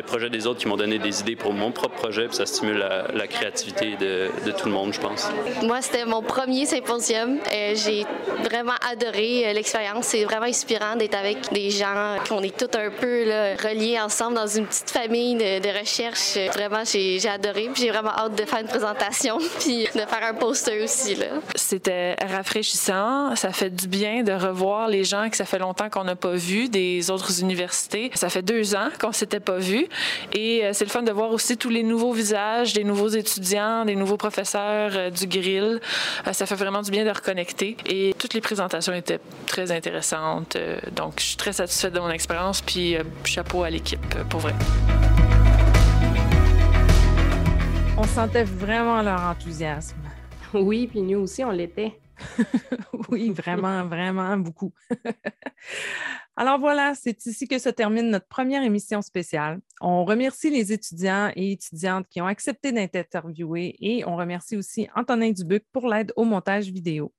projets 0.05 0.29
des 0.29 0.47
autres 0.47 0.59
qui 0.59 0.67
m'ont 0.67 0.77
donné 0.77 0.99
des 0.99 1.21
idées 1.21 1.35
pour 1.35 1.53
mon 1.53 1.71
propre 1.71 1.95
projet, 1.95 2.27
puis 2.27 2.35
ça 2.35 2.45
stimule 2.45 2.85
la, 3.13 3.27
créativité 3.27 3.95
de, 3.99 4.29
de, 4.45 4.51
tout 4.51 4.67
le 4.67 4.73
monde, 4.73 4.93
je 4.93 4.99
pense. 4.99 5.29
Moi, 5.63 5.81
c'était 5.81 6.05
mon 6.05 6.21
premier 6.21 6.65
symposium. 6.65 7.39
Euh, 7.53 7.73
j'ai 7.75 8.05
vraiment 8.43 8.75
adoré 8.89 9.47
euh, 9.47 9.53
l'expérience. 9.53 10.07
C'est 10.07 10.23
vraiment 10.23 10.45
inspirant 10.45 10.95
d'être 10.95 11.15
avec 11.15 11.51
des 11.51 11.69
gens 11.69 12.17
qui 12.23 12.33
on 12.37 12.43
est 12.43 12.55
tous 12.55 12.77
un 12.77 12.91
peu 12.91 13.23
reliés 13.63 13.99
ensemble 13.99 14.35
dans 14.35 14.45
une 14.45 14.67
petite 14.67 14.91
famille 14.91 15.35
de, 15.35 15.79
recherche. 15.79 16.37
Vraiment, 16.53 16.83
j'ai 16.85 17.27
adoré. 17.27 17.71
J'ai 17.75 17.89
vraiment 17.89 18.11
hâte 18.11 18.37
de 18.37 18.45
faire 18.45 18.59
une 18.59 18.67
présentation 18.67 19.39
puis 19.59 19.87
de 19.95 20.01
faire 20.01 20.23
un 20.23 20.35
poster 20.35 20.83
aussi. 20.83 21.17
C'était 21.55 22.15
rafraîchissant. 22.23 23.35
Ça 23.35 23.51
fait 23.51 23.71
du 23.71 23.87
bien 23.87 24.21
de 24.21 24.33
revoir 24.33 24.87
les 24.87 25.03
gens 25.03 25.31
que 25.31 25.35
ça 25.35 25.45
fait 25.45 25.57
longtemps 25.57 25.89
qu'on 25.89 26.03
n'a 26.03 26.15
pas 26.15 26.33
vu 26.33 26.69
des 26.69 27.09
autres 27.09 27.41
universités. 27.41 28.11
Ça 28.13 28.29
fait 28.29 28.43
deux 28.43 28.75
ans 28.75 28.89
qu'on 29.01 29.11
s'était 29.11 29.39
pas 29.39 29.57
vu. 29.57 29.87
Et 30.33 30.63
euh, 30.63 30.73
c'est 30.73 30.85
le 30.85 30.91
fun 30.91 31.01
de 31.01 31.11
voir 31.11 31.31
aussi 31.31 31.57
tous 31.57 31.69
les 31.69 31.81
nouveaux 31.81 32.13
visages, 32.13 32.73
des 32.73 32.83
nouveaux 32.83 33.09
étudiants, 33.09 33.83
des 33.83 33.95
nouveaux 33.95 34.17
professeurs 34.17 34.91
euh, 34.93 35.09
du 35.09 35.25
grill. 35.25 35.81
Euh, 36.27 36.33
ça 36.33 36.45
fait 36.45 36.55
vraiment 36.55 36.83
du 36.83 36.91
bien 36.91 37.03
de 37.03 37.09
reconnecter. 37.09 37.77
Et 37.87 38.13
toutes 38.19 38.35
les 38.35 38.41
présentations 38.41 38.93
étaient 38.93 39.19
très 39.47 39.71
intéressantes. 39.71 40.55
donc, 40.95 41.13
je 41.17 41.25
suis 41.25 41.37
très 41.37 41.53
satisfaite 41.53 41.93
de 41.93 41.99
mon 41.99 42.09
expérience 42.09 42.26
puis 42.65 42.95
euh, 42.95 43.03
chapeau 43.23 43.63
à 43.63 43.69
l'équipe, 43.69 43.99
euh, 44.15 44.23
pour 44.25 44.41
vrai. 44.41 44.53
On 47.97 48.03
sentait 48.03 48.43
vraiment 48.43 49.01
leur 49.01 49.21
enthousiasme. 49.21 49.97
Oui, 50.53 50.87
puis 50.87 51.01
nous 51.01 51.19
aussi, 51.19 51.43
on 51.43 51.51
l'était. 51.51 51.99
oui, 53.09 53.31
vraiment, 53.31 53.85
vraiment 53.85 54.37
beaucoup. 54.37 54.73
Alors 56.35 56.59
voilà, 56.59 56.93
c'est 56.93 57.25
ici 57.25 57.47
que 57.47 57.57
se 57.57 57.69
termine 57.69 58.11
notre 58.11 58.27
première 58.27 58.61
émission 58.61 59.01
spéciale. 59.01 59.59
On 59.81 60.05
remercie 60.05 60.51
les 60.51 60.71
étudiants 60.71 61.31
et 61.35 61.53
étudiantes 61.53 62.07
qui 62.09 62.21
ont 62.21 62.27
accepté 62.27 62.71
d'être 62.71 62.95
interviewés 62.95 63.75
et 63.79 64.05
on 64.05 64.15
remercie 64.15 64.55
aussi 64.55 64.87
Antonin 64.95 65.31
Dubuc 65.31 65.63
pour 65.71 65.87
l'aide 65.87 66.13
au 66.15 66.25
montage 66.25 66.69
vidéo. 66.69 67.11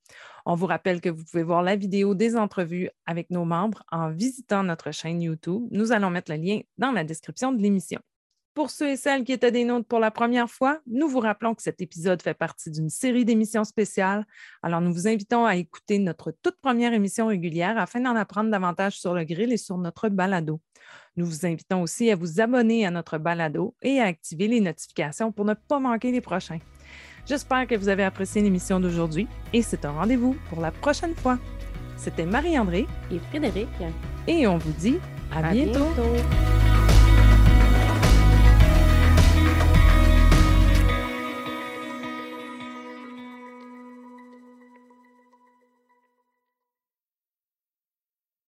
On 0.51 0.55
vous 0.55 0.65
rappelle 0.65 1.03
que 1.03 1.11
vous 1.11 1.25
pouvez 1.25 1.43
voir 1.43 1.63
la 1.63 1.77
vidéo 1.77 2.15
des 2.15 2.35
entrevues 2.35 2.89
avec 3.05 3.29
nos 3.29 3.45
membres 3.45 3.83
en 3.93 4.09
visitant 4.11 4.63
notre 4.63 4.93
chaîne 4.93 5.21
YouTube. 5.21 5.69
Nous 5.71 5.93
allons 5.93 6.09
mettre 6.09 6.33
le 6.33 6.39
lien 6.39 6.61
dans 6.79 6.91
la 6.91 7.05
description 7.05 7.53
de 7.53 7.61
l'émission. 7.61 8.01
Pour 8.55 8.71
ceux 8.71 8.89
et 8.89 8.97
celles 8.97 9.25
qui 9.25 9.33
étaient 9.33 9.53
des 9.53 9.65
nôtres 9.65 9.87
pour 9.87 9.99
la 9.99 10.11
première 10.11 10.49
fois, 10.49 10.81
nous 10.87 11.07
vous 11.07 11.21
rappelons 11.21 11.55
que 11.55 11.61
cet 11.61 11.83
épisode 11.83 12.23
fait 12.23 12.33
partie 12.33 12.71
d'une 12.71 12.89
série 12.89 13.27
d'émissions 13.27 13.65
spéciales. 13.65 14.25
Alors, 14.63 14.81
nous 14.81 14.91
vous 14.91 15.07
invitons 15.07 15.45
à 15.45 15.57
écouter 15.57 15.99
notre 15.99 16.33
toute 16.43 16.57
première 16.63 16.95
émission 16.95 17.27
régulière 17.27 17.77
afin 17.77 18.01
d'en 18.01 18.17
apprendre 18.17 18.51
davantage 18.51 18.99
sur 18.99 19.13
le 19.13 19.25
grill 19.25 19.53
et 19.53 19.59
sur 19.59 19.77
notre 19.77 20.09
balado. 20.09 20.63
Nous 21.17 21.27
vous 21.27 21.45
invitons 21.45 21.83
aussi 21.83 22.11
à 22.11 22.17
vous 22.17 22.41
abonner 22.41 22.87
à 22.87 22.91
notre 22.91 23.19
balado 23.19 23.77
et 23.83 24.01
à 24.01 24.07
activer 24.07 24.49
les 24.49 24.63
notifications 24.63 25.31
pour 25.31 25.45
ne 25.45 25.53
pas 25.53 25.79
manquer 25.79 26.11
les 26.11 26.23
prochains. 26.23 26.59
J'espère 27.29 27.67
que 27.67 27.75
vous 27.75 27.91
avez 27.91 28.05
apprécié 28.05 28.41
l'émission 28.41 28.81
d'aujourd'hui 28.81 29.29
et 29.53 29.61
c'est 29.61 29.85
un 29.85 29.91
rendez-vous 29.91 30.35
pour 30.49 30.63
la 30.63 30.71
prochaine 30.71 31.15
fois. 31.15 31.39
C'était 31.99 32.25
Marie-André 32.25 32.87
et 33.13 33.19
Frédéric 33.19 33.69
et 34.27 34.47
on 34.47 34.57
vous 34.57 34.73
dit 34.73 34.97
à, 35.31 35.53
bientôt. 35.53 35.85